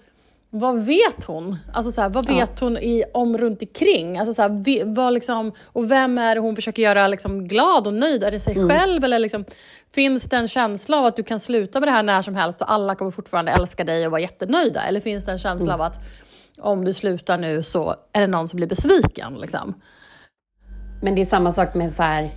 vad 0.50 0.78
vet 0.78 1.24
hon? 1.24 1.56
Alltså 1.72 1.92
så 1.92 2.00
här, 2.00 2.08
vad 2.08 2.26
vet 2.26 2.50
ja. 2.60 2.66
hon 2.66 2.76
i, 2.76 3.04
om 3.14 3.38
runt 3.38 3.62
omkring? 3.62 4.18
Alltså 4.18 4.34
så 4.34 4.42
här, 4.42 4.94
vad 4.94 5.12
liksom, 5.12 5.52
och 5.64 5.90
vem 5.90 6.18
är 6.18 6.34
det 6.34 6.40
hon 6.40 6.56
försöker 6.56 6.82
göra 6.82 7.08
liksom 7.08 7.48
glad 7.48 7.86
och 7.86 7.94
nöjd? 7.94 8.24
Är 8.24 8.30
det 8.30 8.40
sig 8.40 8.56
mm. 8.56 8.68
själv? 8.68 9.04
Eller 9.04 9.18
liksom, 9.18 9.44
finns 9.94 10.24
det 10.24 10.36
en 10.36 10.48
känsla 10.48 10.98
av 10.98 11.04
att 11.04 11.16
du 11.16 11.22
kan 11.22 11.40
sluta 11.40 11.80
med 11.80 11.88
det 11.88 11.92
här 11.92 12.02
när 12.02 12.22
som 12.22 12.34
helst 12.34 12.62
och 12.62 12.72
alla 12.72 12.94
kommer 12.94 13.10
fortfarande 13.10 13.52
älska 13.52 13.84
dig 13.84 14.06
och 14.06 14.10
vara 14.10 14.20
jättenöjda? 14.20 14.80
Eller 14.80 15.00
finns 15.00 15.24
det 15.24 15.32
en 15.32 15.38
känsla 15.38 15.74
mm. 15.74 15.80
av 15.80 15.86
att 15.86 16.00
om 16.60 16.84
du 16.84 16.94
slutar 16.94 17.38
nu 17.38 17.62
så 17.62 17.94
är 18.12 18.20
det 18.20 18.26
någon 18.26 18.48
som 18.48 18.56
blir 18.56 18.68
besviken. 18.68 19.34
Liksom. 19.34 19.74
Men 21.02 21.14
det 21.14 21.20
är 21.20 21.26
samma 21.26 21.52
sak 21.52 21.74
med 21.74 21.92
så 21.92 22.02
här, 22.02 22.30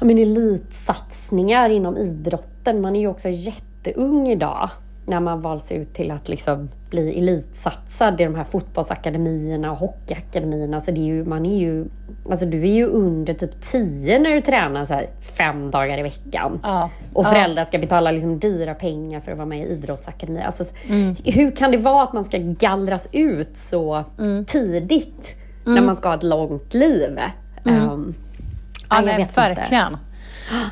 men 0.00 0.18
elitsatsningar 0.18 1.70
inom 1.70 1.96
idrotten. 1.96 2.80
Man 2.80 2.96
är 2.96 3.00
ju 3.00 3.08
också 3.08 3.28
jätteung 3.28 4.28
idag 4.28 4.70
när 5.06 5.20
man 5.20 5.40
valts 5.40 5.72
ut 5.72 5.94
till 5.94 6.10
att 6.10 6.28
liksom 6.28 6.68
bli 6.90 7.18
elitsatsad 7.18 8.20
i 8.20 8.24
de 8.24 8.34
här 8.34 8.44
fotbollsakademierna 8.44 9.70
och 9.72 9.78
hockeyakademierna. 9.78 10.80
Så 10.80 10.90
det 10.90 11.00
är 11.00 11.04
ju, 11.04 11.24
man 11.24 11.46
är 11.46 11.58
ju, 11.58 11.84
alltså 12.30 12.46
du 12.46 12.62
är 12.62 12.74
ju 12.74 12.86
under 12.86 13.34
typ 13.34 13.62
10 13.62 14.18
när 14.18 14.30
du 14.30 14.40
tränar 14.40 14.84
så 14.84 14.94
här 14.94 15.06
fem 15.36 15.70
dagar 15.70 15.98
i 15.98 16.02
veckan. 16.02 16.60
Ja. 16.62 16.90
Och 17.12 17.26
föräldrar 17.26 17.64
ska 17.64 17.78
betala 17.78 18.10
liksom 18.10 18.38
dyra 18.38 18.74
pengar 18.74 19.20
för 19.20 19.32
att 19.32 19.38
vara 19.38 19.46
med 19.48 19.58
i 19.58 19.62
idrottsakademi. 19.62 20.42
Alltså, 20.42 20.64
Hur 21.24 21.56
kan 21.56 21.70
det 21.70 21.76
vara 21.78 22.02
att 22.02 22.12
man 22.12 22.24
ska 22.24 22.38
gallras 22.38 23.08
ut 23.12 23.56
så 23.58 24.04
tidigt 24.46 25.34
när 25.64 25.80
man 25.82 25.96
ska 25.96 26.08
ha 26.08 26.14
ett 26.16 26.22
långt 26.22 26.74
liv? 26.74 27.18
Um, 27.64 28.14
Ja, 28.90 28.96
jag 28.96 29.04
nej, 29.04 29.16
vet 29.16 29.28
inte. 29.28 29.40
verkligen. 29.40 29.96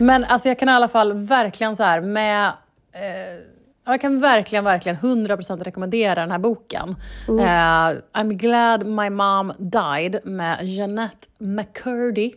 Men 0.00 0.24
alltså 0.24 0.48
jag 0.48 0.58
kan 0.58 0.68
i 0.68 0.72
alla 0.72 0.88
fall 0.88 1.12
verkligen 1.12 1.76
så 1.76 1.82
här 1.82 2.00
med... 2.00 2.46
Eh, 2.92 3.51
jag 3.84 4.00
kan 4.00 4.18
verkligen, 4.18 4.64
verkligen 4.64 4.98
100% 4.98 5.64
rekommendera 5.64 6.20
den 6.20 6.30
här 6.30 6.38
boken. 6.38 6.96
Mm. 7.28 7.40
Eh, 7.40 8.00
I'm 8.12 8.32
glad 8.32 8.86
my 8.86 9.10
mom 9.10 9.52
died 9.58 10.20
med 10.24 10.58
Jeanette 10.62 11.28
McCurdy. 11.38 12.32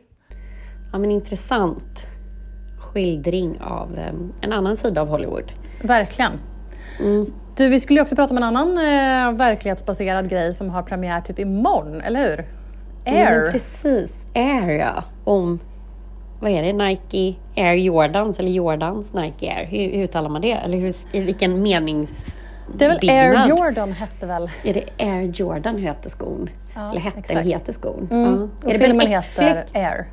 Ja, 0.92 0.98
men 0.98 1.12
intressant 1.12 2.08
skildring 2.80 3.62
av 3.62 4.00
um, 4.12 4.34
en 4.42 4.54
annan 4.54 4.78
sida 4.78 5.02
av 5.02 5.08
Hollywood. 5.08 5.52
Verkligen. 5.82 6.32
Mm. 7.00 7.26
Du, 7.58 7.70
vi 7.70 7.80
skulle 7.80 8.00
ju 8.00 8.02
också 8.02 8.16
prata 8.16 8.32
om 8.32 8.38
en 8.38 8.44
annan 8.44 8.78
eh, 8.78 9.38
verklighetsbaserad 9.38 10.30
grej 10.30 10.54
som 10.54 10.70
har 10.70 10.84
premiär 10.84 11.22
typ 11.22 11.40
imorgon, 11.40 12.02
eller 12.02 12.30
hur? 12.30 12.46
Ja, 13.06 13.12
Air. 13.12 13.42
men 13.42 13.52
precis, 13.52 14.12
Air 14.36 14.70
ja. 14.70 15.04
Om, 15.24 15.60
vad 16.40 16.52
är 16.52 16.64
det, 16.64 16.74
Nike 16.74 17.36
Air 17.56 17.74
Jordans 17.74 18.40
eller 18.40 18.50
Jordans 18.50 19.14
Nike 19.14 19.54
Air? 19.54 19.66
Hur, 19.66 19.98
hur 19.98 20.04
uttalar 20.04 20.30
man 20.30 20.42
det? 20.42 20.52
Eller 20.52 20.78
hur, 20.78 20.94
i 21.12 21.20
vilken 21.20 21.62
menings... 21.62 22.40
det 22.78 22.86
är 22.86 22.90
väl 22.90 23.10
Air 23.10 23.50
Jordan 23.50 23.92
hette 23.92 24.26
väl? 24.26 24.50
Är 24.64 24.74
det 24.74 24.84
Air 24.98 25.22
Jordan 25.22 25.78
heter 25.78 26.10
skon? 26.10 26.50
Ja, 26.76 26.92
eller 26.92 27.02
hette 27.02 27.20
exakt. 27.20 27.32
eller 27.32 27.52
heter 27.52 27.74
skon? 27.74 28.08
Mm. 28.12 28.24
Ja. 28.24 28.48
Och 28.64 28.74
Är 28.74 28.78
det 28.78 28.86
filmen 28.86 29.08
heter? 29.08 29.66
Air. 29.74 30.08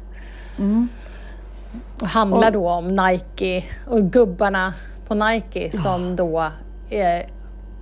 Och 2.02 2.08
handlar 2.08 2.50
då 2.50 2.68
om 2.68 2.96
Nike 2.96 3.64
och 3.86 4.02
gubbarna 4.02 4.74
på 5.08 5.14
Nike 5.14 5.70
som 5.78 6.16
då 6.16 6.40
eh, 6.90 7.24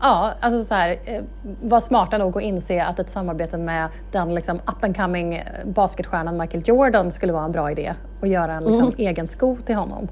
ja, 0.00 0.32
alltså 0.40 0.64
så 0.64 0.74
här, 0.74 0.96
eh, 1.04 1.22
var 1.62 1.80
smarta 1.80 2.18
nog 2.18 2.36
att 2.36 2.42
inse 2.42 2.82
att 2.84 2.98
ett 2.98 3.10
samarbete 3.10 3.58
med 3.58 3.88
den 4.12 4.34
liksom 4.34 4.56
up 4.56 4.84
and 4.84 4.96
coming 4.96 5.34
eh, 5.34 5.42
basketstjärnan 5.64 6.36
Michael 6.36 6.62
Jordan 6.66 7.12
skulle 7.12 7.32
vara 7.32 7.44
en 7.44 7.52
bra 7.52 7.70
idé 7.70 7.94
och 8.20 8.26
göra 8.26 8.52
en 8.52 8.64
liksom, 8.64 8.92
egen 8.98 9.28
sko 9.28 9.56
till 9.66 9.74
honom. 9.74 10.08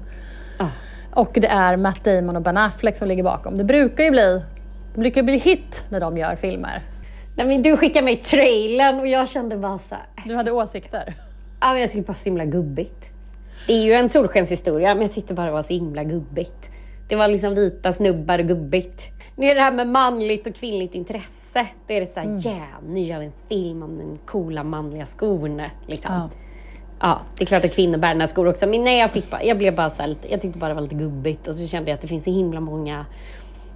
Ja. 0.59 0.69
Och 1.13 1.31
det 1.33 1.47
är 1.47 1.77
Matt 1.77 2.03
Damon 2.03 2.35
och 2.35 2.41
Ben 2.41 2.57
Affleck 2.57 2.97
som 2.97 3.07
ligger 3.07 3.23
bakom. 3.23 3.57
Det 3.57 3.63
brukar 3.63 4.03
ju 4.03 4.11
bli, 4.11 4.41
det 4.93 4.99
brukar 4.99 5.23
bli 5.23 5.37
hit 5.37 5.85
när 5.89 5.99
de 5.99 6.17
gör 6.17 6.35
filmer. 6.35 6.81
Nej, 7.35 7.47
men 7.47 7.61
du 7.61 7.77
skickade 7.77 8.05
mig 8.05 8.15
trailern 8.15 8.99
och 8.99 9.07
jag 9.07 9.29
kände 9.29 9.57
bara 9.57 9.77
så 9.77 9.95
här, 9.95 10.03
Du 10.25 10.35
hade 10.35 10.51
åsikter. 10.51 11.13
Ja, 11.59 11.71
men 11.71 11.81
jag 11.81 11.91
tycker 11.91 12.07
bara 12.07 12.13
så 12.13 12.23
himla 12.23 12.45
gubbigt. 12.45 13.09
Det 13.67 13.73
är 13.73 13.83
ju 13.83 13.93
en 13.93 14.09
solskenshistoria, 14.09 14.93
men 14.93 15.01
jag 15.01 15.13
tyckte 15.13 15.33
bara 15.33 15.45
det 15.45 15.51
var 15.51 15.63
så 15.63 15.73
himla 15.73 16.03
gubbigt. 16.03 16.69
Det 17.07 17.15
var 17.15 17.27
liksom 17.27 17.55
vita 17.55 17.93
snubbar 17.93 18.39
och 18.39 18.45
gubbigt. 18.45 19.03
Nu 19.39 19.45
är 19.45 19.55
det 19.55 19.61
här 19.61 19.71
med 19.71 19.87
manligt 19.87 20.47
och 20.47 20.55
kvinnligt 20.55 20.95
intresse. 20.95 21.67
Då 21.87 21.93
är 21.93 21.99
det 22.01 22.13
så 22.13 22.19
här, 22.19 22.25
Mm. 22.27 22.39
ja, 22.39 22.51
nu 22.87 22.99
gör 22.99 23.19
vi 23.19 23.25
en 23.25 23.31
film 23.49 23.83
om 23.83 23.97
den 23.97 24.19
coola 24.25 24.63
manliga 24.63 25.05
skon. 25.05 25.61
Liksom. 25.87 26.13
Ja. 26.13 26.29
Ja. 26.99 27.19
det 27.37 27.43
är 27.43 27.45
klart 27.45 27.65
att 27.65 27.75
kvinnor 27.75 27.97
bär 27.97 28.07
den 28.07 28.19
här 28.19 28.27
skor 28.27 28.47
också, 28.47 28.67
men 28.67 28.83
nej, 28.83 28.99
jag, 28.99 29.11
fick 29.11 29.31
bara, 29.31 29.43
jag 29.43 29.57
blev 29.57 29.75
bara 29.75 29.89
så 29.89 29.95
här, 30.01 30.07
lite, 30.07 30.31
jag 30.31 30.41
tyckte 30.41 30.59
bara 30.59 30.67
det 30.67 30.73
var 30.73 30.81
lite 30.81 30.95
gubbigt 30.95 31.47
och 31.47 31.55
så 31.55 31.67
kände 31.67 31.89
jag 31.91 31.95
att 31.95 32.01
det 32.01 32.07
finns 32.07 32.23
så 32.23 32.31
himla 32.31 32.59
många 32.59 33.05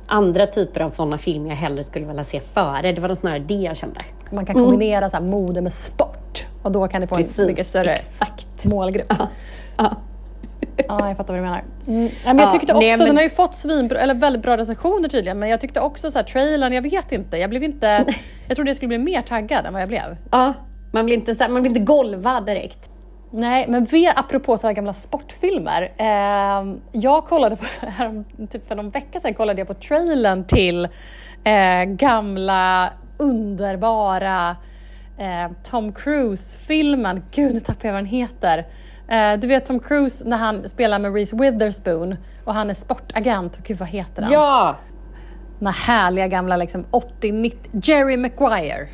andra 0.08 0.48
typer 0.48 0.82
av 0.82 0.90
sådana 0.90 1.18
filmer 1.18 1.50
jag 1.50 1.56
hellre 1.58 1.84
skulle 1.84 2.06
vilja 2.06 2.24
se 2.24 2.40
före. 2.40 2.92
Det 2.92 3.02
var 3.02 3.08
nog 3.08 3.18
snarare 3.18 3.40
det 3.40 3.54
jag 3.54 3.78
kände. 3.78 4.02
Man 4.32 4.46
kan 4.46 4.56
kombinera 4.56 5.10
så 5.10 5.16
här, 5.18 5.24
mode 5.24 5.62
med 5.62 5.74
sport 5.74 6.46
och 6.64 6.72
då 6.72 6.88
kan 6.88 7.02
det 7.02 7.08
få 7.08 7.16
en 7.16 7.48
mycket 7.48 7.68
större 7.68 7.94
exakt. 7.94 8.66
målgrupp. 8.66 9.06
Ja. 9.20 9.28
Ja, 9.78 9.96
jag 10.78 11.18
fattar 11.18 11.34
vad 11.34 11.38
du 11.38 11.42
menar. 11.42 11.64
Mm. 11.88 12.04
Ja, 12.26 12.34
men 12.34 12.38
jag 12.38 12.48
Ja, 12.48 12.52
tyckte 12.52 12.74
också, 12.74 12.80
nej, 12.80 12.98
men- 12.98 13.08
den 13.08 13.16
har 13.16 13.24
ju 13.24 13.30
fått 13.30 13.56
svinbra, 13.56 14.00
eller 14.00 14.14
väldigt 14.16 14.42
bra 14.42 14.58
recensioner 14.58 15.10
tydligen, 15.10 15.40
men 15.40 15.50
jag 15.50 15.62
tyckte 15.62 15.80
också 15.80 16.12
så 16.12 16.18
här, 16.20 16.26
trailern, 16.26 16.74
jag 16.74 16.82
vet 16.82 17.12
inte, 17.12 17.38
jag 17.38 17.50
blev 17.50 17.64
inte, 17.64 18.06
jag 18.48 18.56
trodde 18.56 18.70
jag 18.70 18.76
skulle 18.76 18.88
bli 18.88 18.98
mer 18.98 19.22
taggad 19.22 19.66
än 19.66 19.74
vad 19.74 19.82
jag 19.82 19.90
blev. 19.90 20.18
Ja, 20.32 20.54
man 20.92 21.06
blir 21.06 21.16
inte, 21.16 21.36
så 21.36 21.44
här, 21.44 21.50
man 21.50 21.62
blir 21.62 21.70
inte 21.72 21.82
golvad 21.84 22.46
direkt. 22.46 22.90
Nej, 23.36 23.66
men 23.70 23.86
vi, 23.86 24.08
apropå 24.16 24.58
så 24.58 24.68
här 24.68 24.74
gamla 24.74 24.94
sportfilmer. 24.94 25.92
Eh, 25.98 26.76
jag 26.92 27.26
kollade 27.26 27.56
på, 27.56 27.66
härom- 27.86 28.48
typ 28.52 28.68
för 28.68 28.76
någon 28.76 28.90
vecka 28.90 29.20
sedan 29.20 29.34
kollade 29.34 29.60
jag 29.62 29.68
på 29.68 29.74
trailern 29.74 30.44
till 30.44 30.86
eh, 31.44 31.84
gamla 31.86 32.90
underbara 33.18 34.56
eh, 35.18 35.52
Tom 35.64 35.94
Cruise-filmen. 35.94 37.24
Gud, 37.32 37.54
nu 37.54 37.60
tappar 37.60 37.88
jag 37.88 37.94
vad 37.94 38.02
den 38.02 38.10
heter. 38.10 38.66
Eh, 39.08 39.40
du 39.40 39.48
vet 39.48 39.66
Tom 39.66 39.80
Cruise 39.80 40.26
när 40.28 40.38
han 40.38 40.70
spelar 40.70 41.00
med 41.00 41.14
Reese 41.14 41.34
Witherspoon 41.34 42.16
och 42.46 42.54
han 42.54 42.70
är 42.70 42.74
sportagent. 42.74 43.60
Gud, 43.64 43.78
vad 43.78 43.88
heter 43.90 44.22
han? 44.24 44.32
Ja, 44.32 44.76
Den 45.60 45.68
här 45.68 45.74
härliga 45.74 46.28
gamla 46.28 46.58
liksom 46.58 46.86
80-90... 47.22 47.54
Jerry 47.84 48.18
Maguire. 48.18 48.88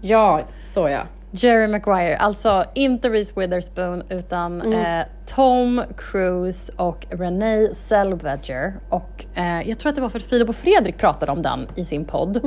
ja, 0.00 0.40
så 0.62 0.88
ja. 0.88 1.02
Jerry 1.30 1.66
Maguire, 1.66 2.16
alltså 2.16 2.64
inte 2.74 3.08
Reese 3.10 3.32
Witherspoon 3.36 4.02
utan 4.08 4.72
eh, 4.72 5.04
Tom 5.34 5.82
Cruise 5.96 6.72
och 6.76 7.06
Renee 7.10 7.74
Zellweger. 7.74 8.74
Och 8.88 9.24
eh, 9.34 9.68
jag 9.68 9.78
tror 9.78 9.90
att 9.90 9.96
det 9.96 10.02
var 10.02 10.08
för 10.08 10.18
att 10.18 10.24
Filip 10.24 10.48
och 10.48 10.56
Fredrik 10.56 10.98
pratade 10.98 11.32
om 11.32 11.42
den 11.42 11.68
i 11.74 11.84
sin 11.84 12.04
podd. 12.04 12.36
eh, 12.36 12.42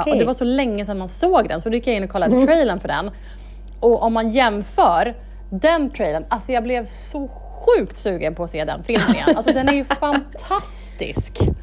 okej. 0.00 0.12
Och 0.12 0.18
det 0.18 0.24
var 0.24 0.34
så 0.34 0.44
länge 0.44 0.86
sedan 0.86 0.98
man 0.98 1.08
såg 1.08 1.48
den 1.48 1.60
så 1.60 1.68
då 1.68 1.74
gick 1.74 1.86
jag 1.86 1.96
in 1.96 2.04
och 2.04 2.10
kollade 2.10 2.46
trailern 2.46 2.80
för 2.80 2.88
den. 2.88 3.10
Och 3.80 4.02
om 4.02 4.12
man 4.12 4.30
jämför 4.30 5.14
den 5.60 5.90
trailern, 5.90 6.24
alltså 6.28 6.52
jag 6.52 6.62
blev 6.62 6.84
så 6.84 7.28
sjukt 7.28 7.98
sugen 7.98 8.34
på 8.34 8.44
att 8.44 8.50
se 8.50 8.64
den 8.64 8.82
filmen 8.82 9.10
igen. 9.14 9.28
Alltså 9.36 9.52
den 9.52 9.68
är 9.68 9.72
ju 9.72 9.84
fantastisk. 10.00 11.38
vad 11.40 11.54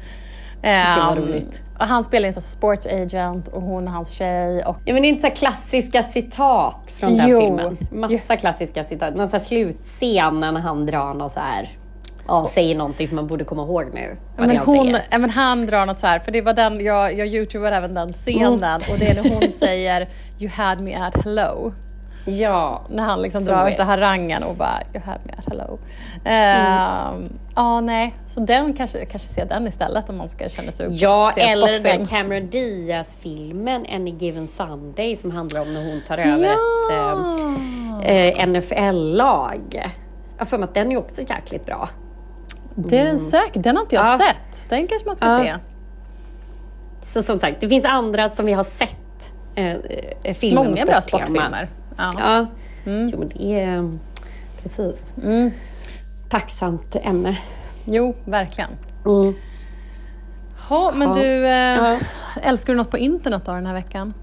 Ehm, 0.64 1.16
roligt. 1.18 1.60
och 1.78 1.86
han 1.86 2.04
spelar 2.04 2.26
en 2.28 2.42
sports 2.42 2.86
agent 2.86 3.48
och 3.48 3.62
hon 3.62 3.88
är 3.88 3.92
hans 3.92 4.10
tjej. 4.10 4.62
Och 4.64 4.76
ja 4.84 4.92
men 4.92 5.02
det 5.02 5.08
är 5.08 5.10
inte 5.10 5.28
så 5.30 5.34
klassiska 5.34 6.02
citat 6.02 6.92
från 6.96 7.16
den 7.16 7.28
Jo. 7.28 7.40
filmen. 7.40 7.76
Massa 7.90 8.36
klassiska 8.36 8.84
citat. 8.84 9.14
Någon 9.14 9.28
så 9.28 9.38
slutscen 9.38 10.40
när 10.40 10.60
han 10.60 10.86
drar 10.86 11.14
något 11.14 11.32
så 11.32 11.40
här, 11.40 11.76
ja, 12.26 12.48
säger 12.50 12.74
någonting 12.74 13.08
som 13.08 13.16
man 13.16 13.26
borde 13.26 13.44
komma 13.44 13.62
ihåg 13.62 13.84
nu. 13.94 14.16
Vad 14.38 14.46
Men, 14.48 14.56
hon, 14.56 14.86
säger. 14.86 15.18
men 15.18 15.30
han 15.30 15.66
drar 15.66 15.86
något 15.86 15.98
så 15.98 16.06
här, 16.06 16.18
för 16.18 16.32
det 16.32 16.42
var 16.42 16.54
den, 16.54 16.84
jag, 16.84 17.18
jag 17.18 17.26
youtubade 17.26 17.76
även 17.76 17.94
den 17.94 18.12
scenen 18.12 18.80
och 18.92 18.98
det 18.98 19.06
är 19.08 19.22
när 19.22 19.30
hon 19.40 19.50
säger 19.50 20.08
You 20.38 20.50
had 20.50 20.80
me 20.80 20.94
at 20.94 21.24
hello. 21.24 21.72
Ja, 22.24 22.82
När 22.90 23.02
han 23.02 23.22
liksom 23.22 23.44
drar 23.44 23.54
är 23.60 23.64
värsta 23.64 23.84
harangen 23.84 24.42
och 24.42 24.54
bara 24.56 24.78
You 24.94 25.02
had 25.04 25.18
me 25.24 25.32
at 25.38 25.44
hello. 25.48 25.78
Ehm, 26.24 27.32
Ja, 27.56 27.80
nej. 27.80 28.14
Så 28.28 28.40
den 28.40 28.72
kanske, 28.74 29.04
kanske 29.06 29.28
se 29.28 29.44
den 29.44 29.66
istället 29.68 30.08
om 30.08 30.16
man 30.18 30.28
ska 30.28 30.48
känna 30.48 30.72
sig 30.72 30.86
Ja, 30.90 31.30
eller 31.36 31.72
den 31.72 31.82
där 31.82 32.06
Cameron 32.06 32.46
Diaz-filmen 32.50 33.86
Any 33.92 34.10
Given 34.10 34.48
Sunday 34.48 35.16
som 35.16 35.30
handlar 35.30 35.60
om 35.60 35.74
när 35.74 35.90
hon 35.90 36.00
tar 36.08 36.18
över 36.18 36.44
ett 36.44 36.58
Ja! 36.90 37.24
eh, 38.02 38.40
eh, 38.40 38.46
NFL-lag. 38.48 39.90
Jag 40.38 40.48
för 40.48 40.58
mig 40.58 40.64
att 40.68 40.74
den 40.74 40.92
är 40.92 40.96
också 40.96 41.22
jäkligt 41.22 41.66
bra. 41.66 41.88
Det 42.74 42.98
är 42.98 43.04
den 43.06 43.18
säkert. 43.18 43.62
Den 43.62 43.76
har 43.76 43.82
inte 43.82 43.94
jag 43.94 44.06
Ja. 44.06 44.18
sett. 44.18 44.70
Den 44.70 44.86
kanske 44.86 45.06
man 45.08 45.16
ska 45.16 45.26
Ja. 45.26 45.42
se. 45.44 45.54
Så 47.02 47.22
som 47.22 47.38
sagt, 47.38 47.60
det 47.60 47.68
finns 47.68 47.84
andra 47.84 48.28
som 48.30 48.46
vi 48.46 48.52
har 48.52 48.64
sett 48.64 49.32
eh, 49.54 49.66
eh, 50.22 50.34
filmer 50.34 50.64
Många 50.64 50.84
bra 50.86 51.02
sportfilmer. 51.02 51.68
Ja. 51.96 52.12
Ja, 52.18 52.46
jo, 52.84 53.18
men 53.18 53.28
det 53.28 53.60
är 53.60 53.98
precis. 54.62 55.12
Mm. 55.22 55.50
Tacksamt 56.30 56.96
ämne. 56.96 57.38
Jo, 57.84 58.14
verkligen. 58.24 58.70
Mm. 59.06 59.34
Ha, 60.68 60.92
men 60.94 61.08
Ja. 61.08 61.14
du, 61.14 61.46
eh, 61.46 61.52
Ja. 61.52 61.98
älskar 62.42 62.72
du 62.72 62.76
något 62.76 62.90
på 62.90 62.98
internet 62.98 63.42
då 63.44 63.52
den 63.52 63.66
här 63.66 63.74
veckan? 63.74 64.14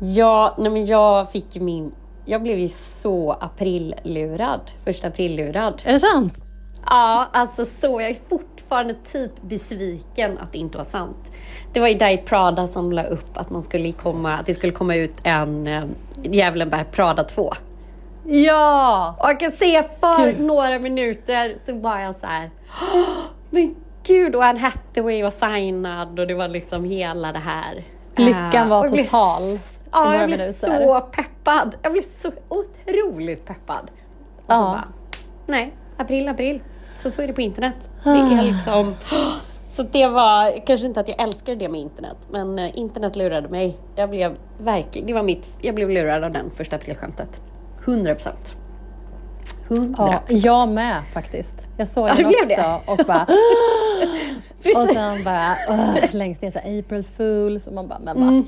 Ja, 0.00 0.54
nej 0.58 0.70
men 0.72 0.86
jag 0.86 1.30
fick 1.32 1.54
min... 1.60 1.92
Jag 2.24 2.42
blev 2.42 2.58
ju 2.58 2.68
så 2.68 3.32
aprillurad. 3.32 4.60
Första 4.84 5.08
aprillurad. 5.08 5.82
Är 5.84 5.92
det 5.92 6.00
sant? 6.00 6.34
Ja, 6.86 7.26
alltså 7.32 7.64
så. 7.64 8.00
Jag 8.00 8.10
är 8.10 8.16
fortfarande 8.28 8.94
typ 8.94 9.42
besviken 9.42 10.38
att 10.38 10.52
det 10.52 10.58
inte 10.58 10.78
var 10.78 10.84
sant. 10.84 11.32
Det 11.72 11.80
var 11.80 11.88
ju 11.88 11.94
där 11.94 12.10
i 12.10 12.18
Prada 12.18 12.68
som 12.68 12.92
la 12.92 13.02
upp 13.04 13.36
att, 13.36 13.50
man 13.50 13.62
skulle 13.62 13.92
komma, 13.92 14.32
att 14.38 14.46
det 14.46 14.54
skulle 14.54 14.72
komma 14.72 14.94
ut 14.94 15.14
en 15.24 15.66
äh, 15.66 15.84
Djävulen 16.22 16.70
bär 16.70 16.84
Prada 16.84 17.24
2. 17.24 17.52
Ja! 18.24 19.16
Och 19.18 19.28
jag 19.28 19.40
kan 19.40 19.52
se 19.52 19.82
för 20.00 20.26
Gud. 20.26 20.40
några 20.40 20.78
minuter 20.78 21.54
så 21.66 21.72
var 21.78 21.98
jag 21.98 22.14
så 22.20 22.26
här. 22.26 22.50
"Åh, 22.94 23.08
Men 23.50 23.76
gud! 24.06 24.34
Och 24.36 24.44
Anne 24.44 24.58
Hathaway 24.60 25.22
var 25.22 25.30
signad 25.30 26.20
och 26.20 26.26
det 26.26 26.34
var 26.34 26.48
liksom 26.48 26.84
hela 26.84 27.32
det 27.32 27.38
här 27.38 27.84
Lyckan 28.16 28.68
var 28.68 28.78
och 28.78 28.84
jag 28.86 28.92
blev 28.92 29.04
total 29.04 29.58
Ja, 29.92 30.16
jag 30.16 30.26
blev 30.28 30.38
minuter. 30.38 30.84
så 30.86 31.00
peppad. 31.00 31.74
Jag 31.82 31.92
blev 31.92 32.02
så 32.22 32.30
otroligt 32.48 33.44
peppad. 33.46 33.90
Och 34.36 34.52
så 34.52 34.58
Ja. 34.58 34.60
bara, 34.60 34.84
nej, 35.46 35.72
april, 35.96 36.28
april. 36.28 36.60
Så 37.02 37.10
så 37.10 37.22
är 37.22 37.26
det 37.26 37.32
på 37.32 37.40
internet. 37.40 37.74
Det 38.04 38.10
Ah. 38.10 38.38
är 38.38 38.42
liksom... 38.42 38.94
Så 39.72 39.82
det 39.82 40.06
var, 40.06 40.66
kanske 40.66 40.86
inte 40.86 41.00
att 41.00 41.08
jag 41.08 41.20
älskade 41.22 41.56
det 41.56 41.68
med 41.68 41.80
internet, 41.80 42.16
men 42.30 42.58
eh, 42.58 42.78
internet 42.78 43.16
lurade 43.16 43.48
mig. 43.48 43.76
Jag 43.96 44.10
blev 44.10 44.36
verkligen, 44.58 45.06
det 45.06 45.12
var 45.14 45.22
mitt, 45.22 45.48
jag 45.60 45.74
blev 45.74 45.90
lurad 45.90 46.24
av 46.24 46.30
den 46.32 46.50
första 46.50 46.76
aprilskämtet. 46.76 47.40
100 47.84 48.14
procent. 48.14 48.56
100 49.68 49.94
Ja, 50.28 50.36
jag 50.36 50.68
med 50.68 51.02
faktiskt. 51.12 51.66
Jag 51.76 51.88
såg 51.88 52.08
Ja, 52.08 52.14
den 52.14 52.32
det 52.32 52.42
också 52.42 52.80
och 52.92 53.00
bara... 53.06 53.22
och 54.82 54.88
sen 54.88 55.24
bara 55.24 55.56
längst 56.12 56.42
ner 56.42 56.50
så 56.50 56.58
här, 56.58 56.78
April 56.78 57.04
Fools 57.16 57.66
och 57.66 57.72
man 57.72 57.88
bara, 57.88 57.98
men? 58.04 58.18
Mm. 58.18 58.44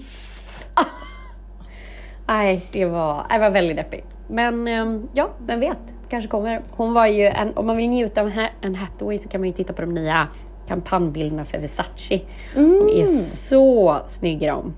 Nej, 2.26 2.64
det 2.72 2.84
var, 2.84 3.26
det 3.30 3.38
var 3.38 3.50
väldigt 3.50 3.76
deppigt. 3.76 4.16
Men 4.28 4.68
ehm, 4.68 5.08
ja, 5.12 5.28
vem 5.46 5.60
vet? 5.60 5.78
Kanske 6.10 6.28
kommer. 6.28 6.60
Hon 6.70 6.94
var 6.94 7.06
ju, 7.06 7.26
en, 7.26 7.56
om 7.56 7.66
man 7.66 7.76
vill 7.76 7.90
njuta 7.90 8.20
av 8.20 8.32
Anne 8.62 8.78
Hathaway 8.78 9.18
så 9.18 9.28
kan 9.28 9.40
man 9.40 9.48
ju 9.48 9.54
titta 9.54 9.72
på 9.72 9.82
de 9.82 9.94
nya 9.94 10.28
kampanjbilderna 10.68 11.44
för 11.44 11.58
Versace. 11.58 12.20
Hon 12.54 12.90
är 12.90 13.06
så 13.06 14.00
snygg 14.06 14.42
i 14.42 14.46
dem. 14.46 14.74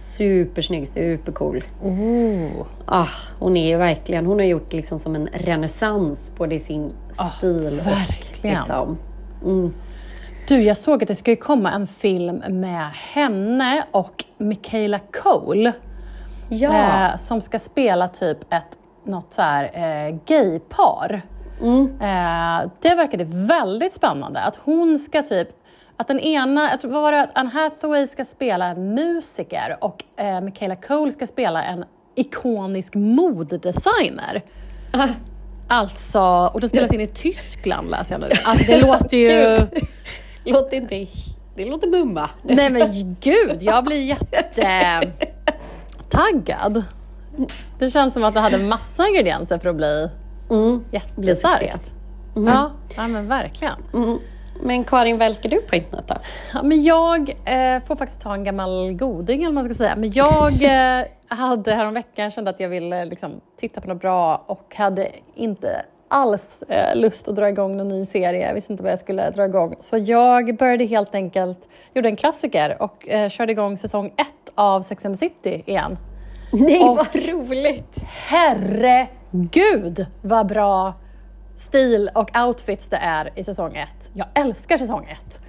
Supersnygg, 0.00 0.88
supercool. 0.88 1.64
Oh. 1.82 2.66
Ah, 2.86 3.08
hon 3.38 3.56
är 3.56 3.68
ju 3.68 3.76
verkligen, 3.76 4.26
hon 4.26 4.38
har 4.38 4.46
gjort 4.46 4.72
liksom 4.72 4.98
som 4.98 5.14
en 5.14 5.28
renässans 5.32 6.32
både 6.36 6.54
i 6.54 6.58
sin 6.58 6.92
stil 7.12 7.80
och 7.80 7.86
verkligen. 7.86 8.56
liksom, 8.56 8.98
mm, 9.44 9.74
Du, 10.48 10.62
jag 10.62 10.76
såg 10.76 11.02
att 11.02 11.08
det 11.08 11.14
ska 11.14 11.30
ju 11.30 11.36
komma 11.36 11.70
en 11.70 11.86
film 11.86 12.42
med 12.48 12.88
henne 13.14 13.84
och 13.90 14.24
Michaela 14.38 15.00
Cole. 15.22 15.72
Ja. 16.48 16.72
Eh, 16.72 17.16
som 17.16 17.40
ska 17.40 17.58
spela 17.58 18.08
typ 18.08 18.52
ett 18.52 18.77
något 19.08 19.32
så 19.32 19.42
här 19.42 19.64
eh, 19.74 20.16
gaypar. 20.26 21.22
Mm. 21.60 21.84
Eh, 22.00 22.70
det 22.80 22.94
verkade 22.94 23.24
väldigt 23.28 23.92
spännande. 23.92 24.40
Att 24.40 24.56
hon 24.56 24.98
ska 24.98 25.22
typ, 25.22 25.48
att 25.96 26.08
den 26.08 26.20
ena, 26.20 26.70
jag 26.70 26.80
tror, 26.80 26.90
vad 26.90 27.02
var 27.02 27.12
det, 27.12 27.30
Anne 27.34 27.50
Hathaway 27.50 28.06
ska 28.06 28.24
spela 28.24 28.66
en 28.66 28.94
musiker 28.94 29.76
och 29.80 30.04
eh, 30.16 30.40
Michaela 30.40 30.76
Cole 30.76 31.12
ska 31.12 31.26
spela 31.26 31.62
en 31.64 31.84
ikonisk 32.14 32.94
modedesigner. 32.94 34.42
Ah, 34.92 35.08
Alltså, 35.70 36.50
och 36.54 36.60
den 36.60 36.70
spelas 36.70 36.92
in 36.92 37.00
i 37.00 37.06
Tyskland 37.06 37.90
läser 37.90 38.14
jag 38.14 38.20
nu. 38.20 38.28
Alltså 38.44 38.64
det 38.66 38.80
låter 38.80 39.16
ju... 39.16 39.66
Låter 40.44 40.76
inte, 40.76 41.06
det 41.56 41.64
låter 41.64 41.86
mumma. 41.88 42.30
Nej 42.42 42.70
men 42.70 43.16
gud, 43.20 43.62
jag 43.62 43.84
blir 43.84 44.02
jätte 44.02 45.00
taggad. 46.10 46.84
Det 47.78 47.90
känns 47.90 48.14
som 48.14 48.24
att 48.24 48.34
det 48.34 48.40
hade 48.40 48.58
massa 48.58 49.08
ingredienser 49.08 49.58
för 49.58 49.68
att 49.68 49.76
bli 49.76 50.10
Mm. 50.50 50.84
Jättestarkt. 50.90 51.94
Ja, 52.34 52.70
ja, 52.96 53.08
men 53.08 53.28
verkligen. 53.28 53.74
Mm. 53.94 54.18
Men 54.62 54.84
Karin, 54.84 55.18
vad 55.18 55.26
älskar 55.26 55.48
du 55.48 55.60
på 55.60 55.76
internet 55.76 56.04
då? 56.08 56.14
Ja, 56.54 56.62
men 56.62 56.82
jag 56.82 57.30
eh, 57.30 57.82
får 57.86 57.96
faktiskt 57.96 58.20
ta 58.20 58.34
en 58.34 58.44
gammal 58.44 58.92
goding 58.92 59.42
eller 59.42 59.52
man 59.52 59.64
ska 59.64 59.74
säga. 59.74 59.96
Men 59.96 60.10
jag 60.12 60.62
eh, 61.00 61.06
hade 61.28 61.74
häromveckan 61.74 62.30
kände 62.30 62.50
att 62.50 62.60
jag 62.60 62.68
ville 62.68 63.04
liksom, 63.04 63.30
titta 63.56 63.80
på 63.80 63.88
något 63.88 64.00
bra 64.00 64.44
och 64.46 64.74
hade 64.76 65.08
inte 65.34 65.82
alls 66.08 66.62
eh, 66.68 66.96
lust 66.96 67.28
att 67.28 67.36
dra 67.36 67.48
igång 67.48 67.76
någon 67.76 67.88
ny 67.88 68.04
serie. 68.04 68.46
Jag 68.46 68.54
visste 68.54 68.72
inte 68.72 68.82
vad 68.82 68.92
jag 68.92 68.98
skulle 68.98 69.30
dra 69.30 69.44
igång. 69.44 69.74
Så 69.80 69.98
jag 69.98 70.56
började 70.56 70.84
helt 70.84 71.14
enkelt, 71.14 71.68
gjorde 71.94 72.08
en 72.08 72.16
klassiker 72.16 72.82
och 72.82 73.08
eh, 73.08 73.28
körde 73.28 73.52
igång 73.52 73.78
säsong 73.78 74.06
ett 74.06 74.52
av 74.54 74.82
Sex 74.82 75.04
and 75.04 75.18
the 75.18 75.18
City 75.18 75.62
igen. 75.66 75.98
Nej, 76.52 76.88
Och- 76.88 76.96
vad 76.96 77.16
roligt! 77.16 77.96
Herregud 78.06 80.06
vad 80.22 80.46
bra 80.46 80.94
stil 81.56 82.10
och 82.14 82.30
outfits 82.46 82.86
det 82.86 82.96
är 82.96 83.30
i 83.34 83.44
säsong 83.44 83.76
ett. 83.76 84.10
Jag 84.12 84.26
älskar 84.34 84.78
säsong 84.78 85.06
ett. 85.08 85.40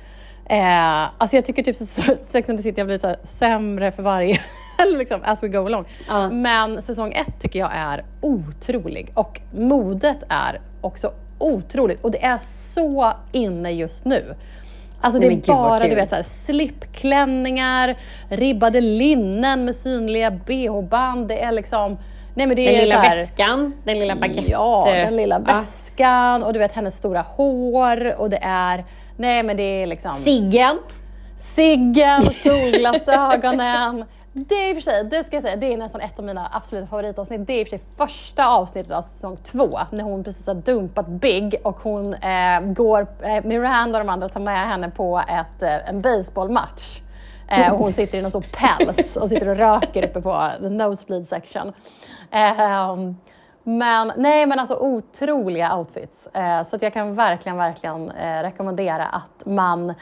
Eh, 0.46 1.04
alltså 1.18 1.36
jag 1.38 1.46
tycker 1.46 1.64
typ 1.64 1.76
Sex 2.22 2.50
and 2.50 2.60
the 2.60 2.64
City 2.64 2.82
har 2.82 2.86
blivit 2.86 3.02
så 3.02 3.16
sämre 3.24 3.92
för 3.92 4.04
varje, 4.04 4.40
liksom 4.98 5.20
as 5.24 5.44
we 5.44 5.48
go 5.48 5.66
along. 5.66 5.86
Ja. 6.08 6.30
Men 6.30 6.82
säsong 6.82 7.12
ett 7.12 7.40
tycker 7.40 7.60
jag 7.60 7.70
är 7.74 8.04
otrolig 8.22 9.12
och 9.14 9.42
modet 9.52 10.24
är 10.30 10.62
också 10.82 11.12
otroligt 11.38 12.02
och 12.02 12.12
det 12.12 12.24
är 12.26 12.38
så 12.78 13.14
inne 13.32 13.72
just 13.72 14.06
nu. 14.06 14.36
Alltså 15.02 15.20
det 15.20 15.28
är 15.28 15.32
gud, 15.32 15.46
bara 15.46 15.88
du 15.88 15.96
vet, 15.96 16.10
så 16.10 16.16
här, 16.16 16.24
slipklänningar, 16.24 17.96
ribbade 18.30 18.82
linnen 18.82 19.66
med 19.66 19.76
synliga 19.76 20.30
bh-band. 20.32 21.28
Det 21.28 21.42
är 21.42 21.52
liksom... 21.52 21.98
Nej 22.34 22.48
men 22.48 22.56
det 22.56 22.66
Den 22.66 22.76
är 22.76 22.82
lilla 22.82 23.00
här, 23.00 23.18
väskan, 23.18 23.74
den 23.84 24.00
lilla 24.00 24.16
baguette. 24.16 24.52
Ja, 24.52 24.84
den 24.86 25.16
lilla 25.16 25.42
Ja. 25.48 25.54
väskan 25.54 26.44
och 26.44 26.54
du 26.54 26.60
vet 26.60 26.74
hennes 26.74 26.98
stora 26.98 27.22
hår 27.22 28.16
och 28.20 28.30
det 28.30 28.40
är... 28.42 28.86
Nej 29.18 29.44
men 29.44 29.58
det 29.58 29.64
är 29.84 29.88
liksom... 29.88 30.16
Ciggen. 30.16 30.78
Ciggen, 31.38 32.24
solglasögonen. 32.34 34.06
Det 34.34 34.56
är 34.56 34.70
i 34.70 34.72
och 34.72 34.76
för 34.76 34.82
sig, 34.92 35.04
det 35.04 35.24
ska 35.24 35.36
jag 35.36 35.44
säga, 35.44 35.56
det 35.56 35.74
är 35.74 35.78
nästan 35.78 36.02
ett 36.02 36.20
av 36.20 36.26
mina 36.26 36.50
absoluta 36.54 36.88
favoritavsnitt. 36.88 37.48
Det 37.48 37.54
är 37.54 37.60
i 37.60 37.64
och 37.64 37.68
för 37.68 37.78
sig 37.78 37.86
första 37.98 38.48
avsnittet 38.48 38.92
av 38.92 39.02
säsong 39.02 39.38
två 39.44 39.80
när 39.92 40.04
hon 40.04 40.24
precis 40.24 40.48
har 40.48 40.54
dumpat 40.54 41.08
Big 41.08 41.56
och 41.64 41.78
hon 41.80 42.14
eh, 42.14 42.62
går, 42.62 43.08
eh, 43.22 43.44
Miranda 43.44 44.00
och 44.00 44.06
de 44.06 44.10
andra 44.10 44.30
tar 44.30 44.40
med 44.40 44.70
henne 44.70 44.90
på 44.90 45.22
ett, 45.28 45.64
eh, 45.64 45.90
en 45.90 46.02
baseballmatch. 46.02 47.02
Eh, 47.48 47.74
och 47.74 47.80
hon 47.80 47.94
sitter 47.94 48.18
i 48.18 48.22
någon 48.22 48.32
sån 48.32 48.44
päls 48.52 49.16
och 49.16 49.30
sitter 49.30 49.48
och 49.48 49.58
röker 49.58 50.06
uppe 50.06 50.22
på 50.22 50.48
the 50.60 50.70
nosebleed 50.70 51.28
section. 51.28 51.68
Um, 52.32 53.18
men 53.64 54.14
nej 54.18 54.46
men 54.46 54.60
alltså 54.60 54.76
otroliga 54.76 55.78
outfits. 55.78 56.28
Eh, 56.28 56.64
så 56.64 56.76
att 56.76 56.82
jag 56.82 56.94
kan 56.94 57.16
verkligen, 57.16 57.58
verkligen 57.58 58.12
eh, 58.12 58.42
rekommendera 58.42 59.06
att 59.06 59.46
man 59.46 59.94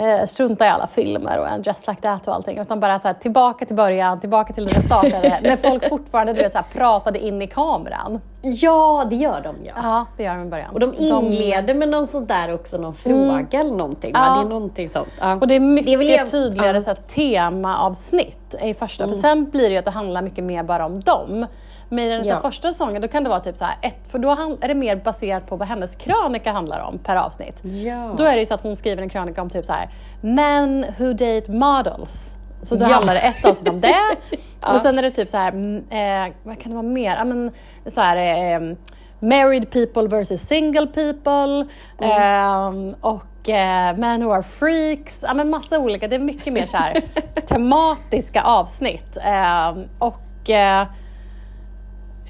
eh, 0.00 0.26
struntar 0.26 0.66
i 0.66 0.68
alla 0.68 0.86
filmer 0.86 1.38
och 1.38 1.48
en 1.48 1.62
Just 1.62 1.88
Like 1.88 2.00
That 2.00 2.28
och 2.28 2.34
allting. 2.34 2.58
Utan 2.58 2.80
bara 2.80 2.98
så 2.98 3.08
här, 3.08 3.14
tillbaka 3.14 3.66
till 3.66 3.76
början, 3.76 4.20
tillbaka 4.20 4.52
till 4.52 4.66
när 4.66 4.74
det 4.74 4.82
startade. 4.82 5.38
när 5.42 5.56
folk 5.56 5.88
fortfarande 5.88 6.32
du 6.32 6.42
vet, 6.42 6.52
så 6.52 6.58
här, 6.58 6.66
pratade 6.72 7.18
in 7.18 7.42
i 7.42 7.46
kameran. 7.46 8.20
Ja, 8.42 9.06
det 9.10 9.16
gör 9.16 9.40
de 9.40 9.56
ja. 9.64 9.72
Ja, 9.82 10.06
det 10.16 10.22
gör 10.22 10.36
de 10.36 10.46
i 10.46 10.50
början. 10.50 10.70
Och 10.72 10.80
de 10.80 10.94
inleder 10.94 11.74
med 11.74 11.88
någon 11.88 12.06
sånt 12.06 12.28
där 12.28 12.54
också, 12.54 12.78
någon 12.78 12.94
fråga 12.94 13.60
eller 13.60 13.76
någonting. 13.76 14.10
Ja. 14.14 14.34
Det 14.34 14.40
är 14.40 14.48
någonting 14.48 14.88
sånt. 14.88 15.08
Ja. 15.20 15.34
Och 15.34 15.46
det 15.46 15.54
är 15.54 15.60
mycket 15.60 15.98
väl 15.98 16.08
igen- 16.08 16.26
tydligare 16.26 16.76
ja. 16.76 16.82
så 16.82 16.88
här, 16.88 16.96
temaavsnitt 16.96 18.54
i 18.62 18.74
första. 18.74 19.04
Mm. 19.04 19.14
För 19.14 19.20
sen 19.20 19.50
blir 19.50 19.62
det 19.62 19.72
ju 19.72 19.76
att 19.76 19.84
det 19.84 19.90
handlar 19.90 20.22
mycket 20.22 20.44
mer 20.44 20.62
bara 20.62 20.86
om 20.86 21.00
dem. 21.00 21.46
Men 21.92 22.04
i 22.04 22.08
den 22.08 22.26
Ja. 22.26 22.40
första 22.40 22.68
säsongen 22.68 23.02
då 23.02 23.08
kan 23.08 23.24
det 23.24 23.30
vara 23.30 23.40
typ 23.40 23.56
så 23.56 23.64
här, 23.64 23.74
ett, 23.82 23.96
för 24.08 24.18
då 24.18 24.30
är 24.60 24.68
det 24.68 24.74
mer 24.74 24.96
baserat 24.96 25.46
på 25.46 25.56
vad 25.56 25.68
hennes 25.68 25.96
krönika 25.96 26.52
handlar 26.52 26.80
om 26.80 26.98
per 26.98 27.16
avsnitt. 27.16 27.60
Ja. 27.64 28.14
Då 28.16 28.24
är 28.24 28.34
det 28.34 28.40
ju 28.40 28.46
så 28.46 28.54
att 28.54 28.62
hon 28.62 28.76
skriver 28.76 29.02
en 29.02 29.08
krönika 29.08 29.42
om 29.42 29.50
typ 29.50 29.64
så 29.66 29.72
här, 29.72 29.88
men 30.20 30.84
who 30.98 31.12
date 31.12 31.52
models. 31.52 32.34
Så 32.62 32.74
då 32.74 32.84
Ja. 32.84 32.94
handlar 32.94 33.14
det 33.14 33.20
ett 33.20 33.44
avsnitt 33.44 33.68
om 33.72 33.80
det. 33.80 33.94
Ja. 34.62 34.74
Och 34.74 34.80
sen 34.80 34.98
är 34.98 35.02
det 35.02 35.10
typ 35.10 35.28
så 35.28 35.36
här, 35.36 35.48
mm, 35.52 35.76
eh, 36.28 36.32
vad 36.42 36.60
kan 36.60 36.70
det 36.70 36.76
vara 36.76 36.86
mer? 36.88 37.16
Ja, 37.16 37.24
men, 37.24 37.50
så 37.86 38.00
här, 38.00 38.16
eh, 38.16 38.76
married 39.20 39.70
people 39.70 40.08
versus 40.08 40.40
single 40.40 40.86
people. 40.86 41.66
Mm. 41.98 42.88
Eh, 42.88 42.94
och 43.00 43.48
eh, 43.48 43.96
men 43.96 44.24
who 44.24 44.32
are 44.32 44.42
freaks. 44.42 45.20
Ja, 45.22 45.34
men 45.34 45.50
massa 45.50 45.78
olika. 45.78 46.08
Det 46.08 46.16
är 46.16 46.20
mycket 46.20 46.52
mer 46.52 46.66
så 46.66 46.76
här 46.76 47.00
tematiska 47.46 48.42
avsnitt. 48.42 49.16
Eh, 49.26 49.78
och 49.98 50.50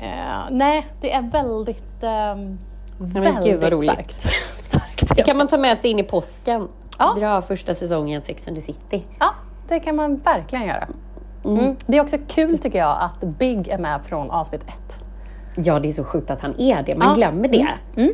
eh, 0.03 0.41
nej, 0.51 0.87
det 1.01 1.13
är 1.13 1.23
väldigt, 1.23 2.03
eh, 2.03 2.37
väldigt 2.99 3.45
gud, 3.45 3.61
vad 3.61 3.73
roligt. 3.73 3.91
starkt. 4.13 4.23
starkt. 4.61 5.17
Det 5.17 5.23
kan 5.23 5.37
man 5.37 5.49
ta 5.49 5.57
med 5.59 5.79
sig 5.79 5.91
in 5.91 5.99
i 5.99 6.03
påsken. 6.03 6.69
Ja. 6.99 7.15
Dra 7.19 7.43
första 7.43 7.75
säsongen 7.75 8.23
Sex 8.23 8.49
and 8.49 8.57
the 8.57 8.63
City. 8.63 9.05
Ja, 9.21 9.27
det 9.69 9.81
kan 9.81 9.97
man 9.97 10.17
verkligen 10.17 10.67
göra. 10.67 10.89
Mm. 11.45 11.77
Det 11.87 11.97
är 11.97 12.01
också 12.03 12.17
kul 12.29 12.59
tycker 12.59 12.79
jag 12.79 12.97
att 13.01 13.21
Big 13.39 13.69
är 13.69 13.79
med 13.79 14.01
från 14.05 14.31
avsnitt 14.31 14.63
ett. 14.63 15.01
Ja, 15.57 15.81
det 15.81 15.89
är 15.89 15.93
så 15.93 16.05
sjukt 16.05 16.31
att 16.31 16.41
han 16.43 16.61
är 16.61 16.83
det. 16.83 16.95
Man 16.97 17.09
Ja. 17.09 17.15
glömmer 17.15 17.49
det. 17.49 17.69
Mm. 17.97 18.13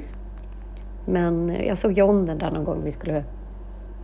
Men 1.07 1.51
eh, 1.51 1.67
jag 1.67 1.79
såg 1.79 1.93
ju 1.93 2.03
om 2.03 2.27
den 2.27 2.39
där 2.39 2.51
någon 2.51 2.65
gång 2.65 2.81
vi 2.85 2.93
skulle 2.93 3.25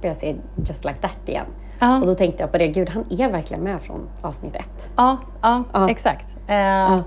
börja 0.01 0.15
se 0.15 0.37
Just 0.57 0.85
Like 0.85 0.99
That 1.01 1.29
igen. 1.29 1.47
Ja. 1.81 2.01
Och 2.01 2.07
då 2.07 2.15
tänkte 2.15 2.43
jag 2.43 2.53
på 2.53 2.59
det, 2.59 2.69
gud 2.69 2.89
han 2.91 3.05
är 3.11 3.31
verkligen 3.31 3.63
med 3.63 3.83
från 3.83 4.09
avsnitt 4.23 4.57
ett. 4.57 4.91
Ja, 4.97 5.17
ja, 5.43 5.65
exakt. 5.91 6.37
Eh. 6.47 7.01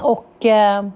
Och 0.00 0.46
eh, 0.46 0.88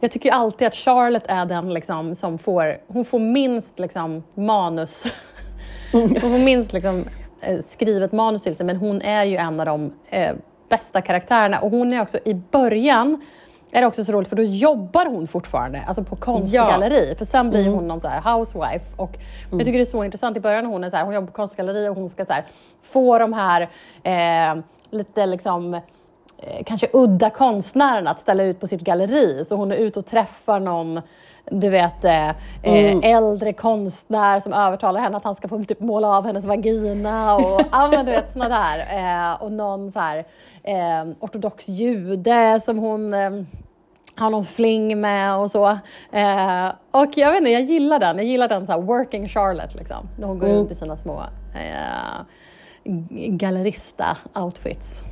jag 0.00 0.10
tycker 0.10 0.32
alltid 0.32 0.66
att 0.66 0.74
Charlotte 0.74 1.26
är 1.26 1.46
den 1.46 1.74
liksom, 1.74 2.14
som 2.14 2.38
får, 2.38 2.78
hon 2.88 3.04
får 3.04 3.18
minst 3.18 3.78
liksom, 3.78 4.22
manus. 4.34 5.04
hon 5.92 6.08
får 6.08 6.38
minst 6.38 6.72
liksom, 6.72 7.04
eh, 7.40 7.60
skrivet 7.60 8.12
manus 8.12 8.42
till 8.42 8.56
sig, 8.56 8.66
men 8.66 8.76
hon 8.76 9.02
är 9.02 9.24
ju 9.24 9.36
en 9.36 9.60
av 9.60 9.66
de 9.66 9.92
eh, 10.10 10.32
bästa 10.68 11.00
karaktärerna. 11.00 11.58
Och 11.58 11.70
hon 11.70 11.92
är 11.92 12.02
också 12.02 12.18
i 12.24 12.34
början, 12.34 13.22
är 13.70 13.80
det 13.80 13.86
också 13.86 14.04
så 14.04 14.12
roligt 14.12 14.28
för 14.28 14.36
då 14.36 14.42
jobbar 14.42 15.06
hon 15.06 15.26
fortfarande 15.26 15.82
alltså 15.86 16.04
på 16.04 16.16
konstgalleri. 16.16 17.08
Ja. 17.08 17.16
För 17.16 17.24
sen 17.24 17.50
blir 17.50 17.60
mm. 17.60 17.74
hon 17.74 17.88
någon 17.88 18.00
så 18.00 18.08
housewife. 18.08 18.86
Och 18.96 19.16
mm. 19.16 19.58
Jag 19.58 19.60
tycker 19.60 19.72
det 19.72 19.82
är 19.82 19.84
så 19.84 20.04
intressant 20.04 20.36
i 20.36 20.40
början 20.40 20.66
hon 20.66 20.84
är 20.84 20.90
så 20.90 20.96
här, 20.96 21.04
hon 21.04 21.14
jobbar 21.14 21.26
på 21.26 21.32
konstgalleri 21.32 21.88
och 21.88 21.94
hon 21.94 22.10
ska 22.10 22.24
så 22.24 22.32
här, 22.32 22.46
få 22.82 23.18
de 23.18 23.32
här 23.32 23.68
eh, 24.02 24.62
lite 24.90 25.26
liksom 25.26 25.80
kanske 26.66 26.88
udda 26.92 27.30
konstnärerna 27.30 28.10
att 28.10 28.20
ställa 28.20 28.42
ut 28.42 28.60
på 28.60 28.66
sitt 28.66 28.80
galleri. 28.80 29.44
Så 29.44 29.56
hon 29.56 29.72
är 29.72 29.76
ute 29.76 29.98
och 29.98 30.06
träffar 30.06 30.60
någon 30.60 31.00
du 31.50 31.70
vet, 31.70 32.04
eh, 32.04 32.28
eh, 32.28 32.34
mm. 32.62 33.00
äldre 33.02 33.52
konstnär 33.52 34.40
som 34.40 34.52
övertalar 34.52 35.00
henne 35.00 35.16
att 35.16 35.24
han 35.24 35.34
ska 35.34 35.48
få 35.48 35.64
typ, 35.64 35.80
måla 35.80 36.08
av 36.08 36.26
hennes 36.26 36.44
vagina 36.44 37.36
och 37.36 37.60
ja, 37.72 37.88
men, 37.90 38.06
du 38.06 38.12
vet, 38.12 38.32
såna 38.32 38.48
där. 38.48 38.78
Eh, 38.78 39.42
och 39.42 39.52
någon 39.52 39.92
så 39.92 40.00
här, 40.00 40.24
eh, 40.62 41.04
ortodox 41.20 41.68
jude 41.68 42.60
som 42.64 42.78
hon 42.78 43.14
eh, 43.14 43.30
har 44.16 44.30
någon 44.30 44.44
fling 44.44 45.00
med 45.00 45.36
och 45.36 45.50
så. 45.50 45.66
Eh, 46.12 46.68
och 46.90 47.08
jag 47.16 47.30
vet 47.30 47.38
inte, 47.38 47.50
jag 47.50 47.62
gillar 47.62 47.98
den. 47.98 48.16
Jag 48.16 48.26
gillar 48.26 48.48
den 48.48 48.66
så 48.66 48.72
här 48.72 48.80
working 48.80 49.28
Charlotte 49.28 49.74
liksom. 49.74 50.08
När 50.18 50.26
hon 50.26 50.38
går 50.38 50.46
mm. 50.46 50.58
runt 50.58 50.70
i 50.70 50.74
sina 50.74 50.96
små 50.96 51.22
eh, 51.54 52.24
gallerista-outfits. 53.28 55.09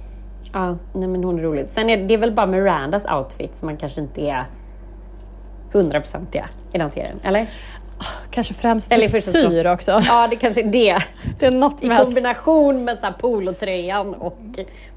Ja, 0.53 0.77
nej 0.93 1.09
men 1.09 1.25
hon 1.25 1.39
är 1.39 1.43
rolig. 1.43 1.69
Sen 1.69 1.91
är 1.91 1.97
det, 1.97 2.03
det 2.03 2.15
är 2.15 2.19
väl 2.19 2.33
bara 2.33 2.47
Mirandas 2.47 3.07
outfit 3.07 3.57
som 3.57 3.67
man 3.67 3.77
kanske 3.77 4.01
inte 4.01 4.21
är 4.21 4.45
hundraprocentiga 5.73 6.47
i 6.73 6.79
den 6.79 6.91
serien, 6.91 7.21
eller? 7.23 7.47
Kanske 8.31 8.55
främst 8.55 8.95
frisyr 8.95 9.67
också. 9.67 10.01
Ja, 10.07 10.27
det 10.31 10.37
kanske 10.37 10.63
är 10.63 10.67
det. 10.67 10.99
det 11.39 11.47
är 11.47 11.51
något 11.51 11.83
I 11.83 11.89
kombination 11.89 12.85
med 12.85 12.99
så 12.99 13.07
här 13.07 13.13
polotröjan 13.13 14.15
och 14.15 14.39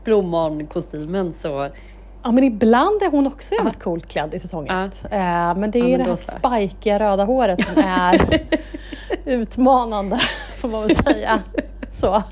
plommonkostymen 0.03 1.33
så... 1.33 1.69
Ja, 2.23 2.31
men 2.31 2.43
ibland 2.43 3.01
är 3.01 3.11
hon 3.11 3.27
också 3.27 3.53
jävligt 3.53 3.73
ja. 3.77 3.83
coolt 3.83 4.07
klädd 4.07 4.33
i 4.33 4.39
säsong 4.39 4.67
ett. 4.67 5.03
Ja. 5.11 5.17
Uh, 5.51 5.59
men 5.59 5.71
det 5.71 5.79
är 5.79 5.87
ja, 5.87 5.97
det 5.97 6.03
här 6.03 6.15
spikiga 6.15 6.99
röda 6.99 7.25
håret 7.25 7.59
som 7.63 7.83
är 7.83 8.41
utmanande, 9.25 10.19
får 10.57 10.67
man 10.67 10.87
väl 10.87 10.95
säga. 10.95 11.39
Så. 11.99 12.23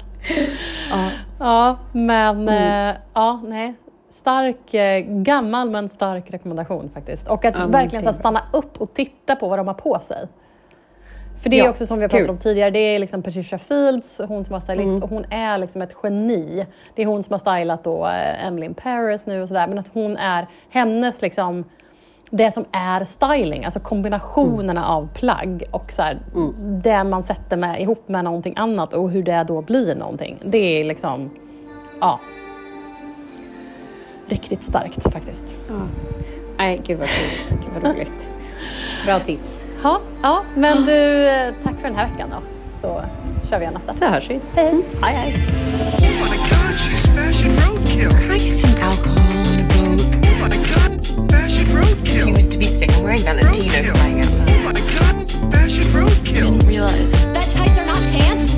Ja. 0.89 1.09
ja, 1.39 1.77
men 1.91 2.47
mm. 2.47 2.89
uh, 2.89 2.97
ja, 3.13 3.41
nej 3.43 3.75
stark, 4.09 4.73
eh, 4.73 5.05
gammal 5.07 5.69
men 5.69 5.89
stark 5.89 6.31
rekommendation 6.31 6.89
faktiskt. 6.93 7.27
Och 7.27 7.45
att 7.45 7.55
ja, 7.55 7.67
verkligen 7.67 8.05
så 8.05 8.13
stanna 8.13 8.41
upp 8.53 8.81
och 8.81 8.93
titta 8.93 9.35
på 9.35 9.49
vad 9.49 9.59
de 9.59 9.67
har 9.67 9.73
på 9.73 9.99
sig. 9.99 10.27
För 11.43 11.49
det 11.49 11.59
är 11.59 11.63
ja, 11.63 11.69
också 11.69 11.85
som 11.85 11.97
vi 11.97 12.03
har 12.03 12.09
pratat 12.09 12.25
kul. 12.25 12.29
om 12.29 12.37
tidigare, 12.37 12.69
det 12.69 12.79
är 12.79 12.99
liksom 12.99 13.23
Patricia 13.23 13.57
Fields, 13.57 14.17
hon 14.27 14.45
som 14.45 14.53
var 14.53 14.59
stylist, 14.59 14.87
mm. 14.87 15.03
och 15.03 15.09
hon 15.09 15.25
är 15.29 15.57
liksom 15.57 15.81
ett 15.81 15.95
geni. 16.03 16.65
Det 16.95 17.01
är 17.01 17.05
hon 17.05 17.23
som 17.23 17.33
har 17.33 17.39
stylat 17.39 17.83
då 17.83 18.05
eh, 18.05 18.47
Emily 18.47 18.73
Paris 18.73 19.25
nu 19.25 19.41
och 19.41 19.47
sådär, 19.47 19.67
men 19.67 19.79
att 19.79 19.91
hon 19.93 20.17
är, 20.17 20.47
hennes 20.69 21.21
liksom, 21.21 21.65
det 22.29 22.51
som 22.51 22.65
är 22.71 23.05
styling, 23.05 23.65
alltså 23.65 23.79
kombinationerna 23.79 24.81
mm. 24.81 24.91
av 24.91 25.09
plagg 25.13 25.63
och 25.71 25.91
så 25.91 26.01
här, 26.01 26.19
mm. 26.35 26.53
det 26.81 27.03
man 27.03 27.23
sätter 27.23 27.57
med, 27.57 27.81
ihop 27.81 28.09
med 28.09 28.23
någonting 28.23 28.53
annat 28.57 28.93
och 28.93 29.09
hur 29.09 29.23
det 29.23 29.43
då 29.47 29.61
blir 29.61 29.95
någonting. 29.95 30.39
Det 30.43 30.81
är 30.81 30.85
liksom, 30.85 31.29
ja, 31.99 32.19
riktigt 34.25 34.63
starkt 34.63 35.13
faktiskt. 35.13 35.55
Ja. 35.67 35.75
Nej, 36.57 36.79
gud 36.85 36.99
vad 36.99 37.07
kul. 37.07 37.29
Gud 37.49 37.83
vad 37.83 37.93
roligt. 37.93 38.29
Bra 39.05 39.19
tips. 39.19 39.49
Ja, 39.83 39.99
ja, 40.23 40.43
men 40.55 40.85
du, 40.85 41.27
tack 41.63 41.75
för 41.75 41.87
den 41.87 41.95
här 41.95 42.09
veckan 42.09 42.29
då. 42.31 42.37
Så 42.81 43.01
kör 43.49 43.57
vi 43.57 43.61
igen 43.61 43.73
nästa. 43.73 43.93
Det 43.93 44.05
hörs 44.05 44.29
vi. 44.29 44.39
Hej. 44.55 44.69
Mm. 44.69 44.83
Hej, 45.01 45.15
hej. 45.15 45.33
roadkill. 51.79 52.27
He 52.27 52.31
used 52.35 52.51
to 52.51 52.57
be 52.57 52.65
sick. 52.65 52.91
I'm 52.93 53.03
wearing 53.03 53.21
Valentino 53.21 53.93
flying 53.93 54.19
out. 54.19 54.31
Oh 54.49 54.61
my 54.65 54.73
god, 54.73 55.31
fashion 55.51 55.83
roadkill. 55.93 56.51
Didn't 56.57 56.67
realize 56.67 57.33
that 57.33 57.49
tights 57.49 57.79
are 57.79 57.85
not 57.85 58.01
pants. 58.07 58.48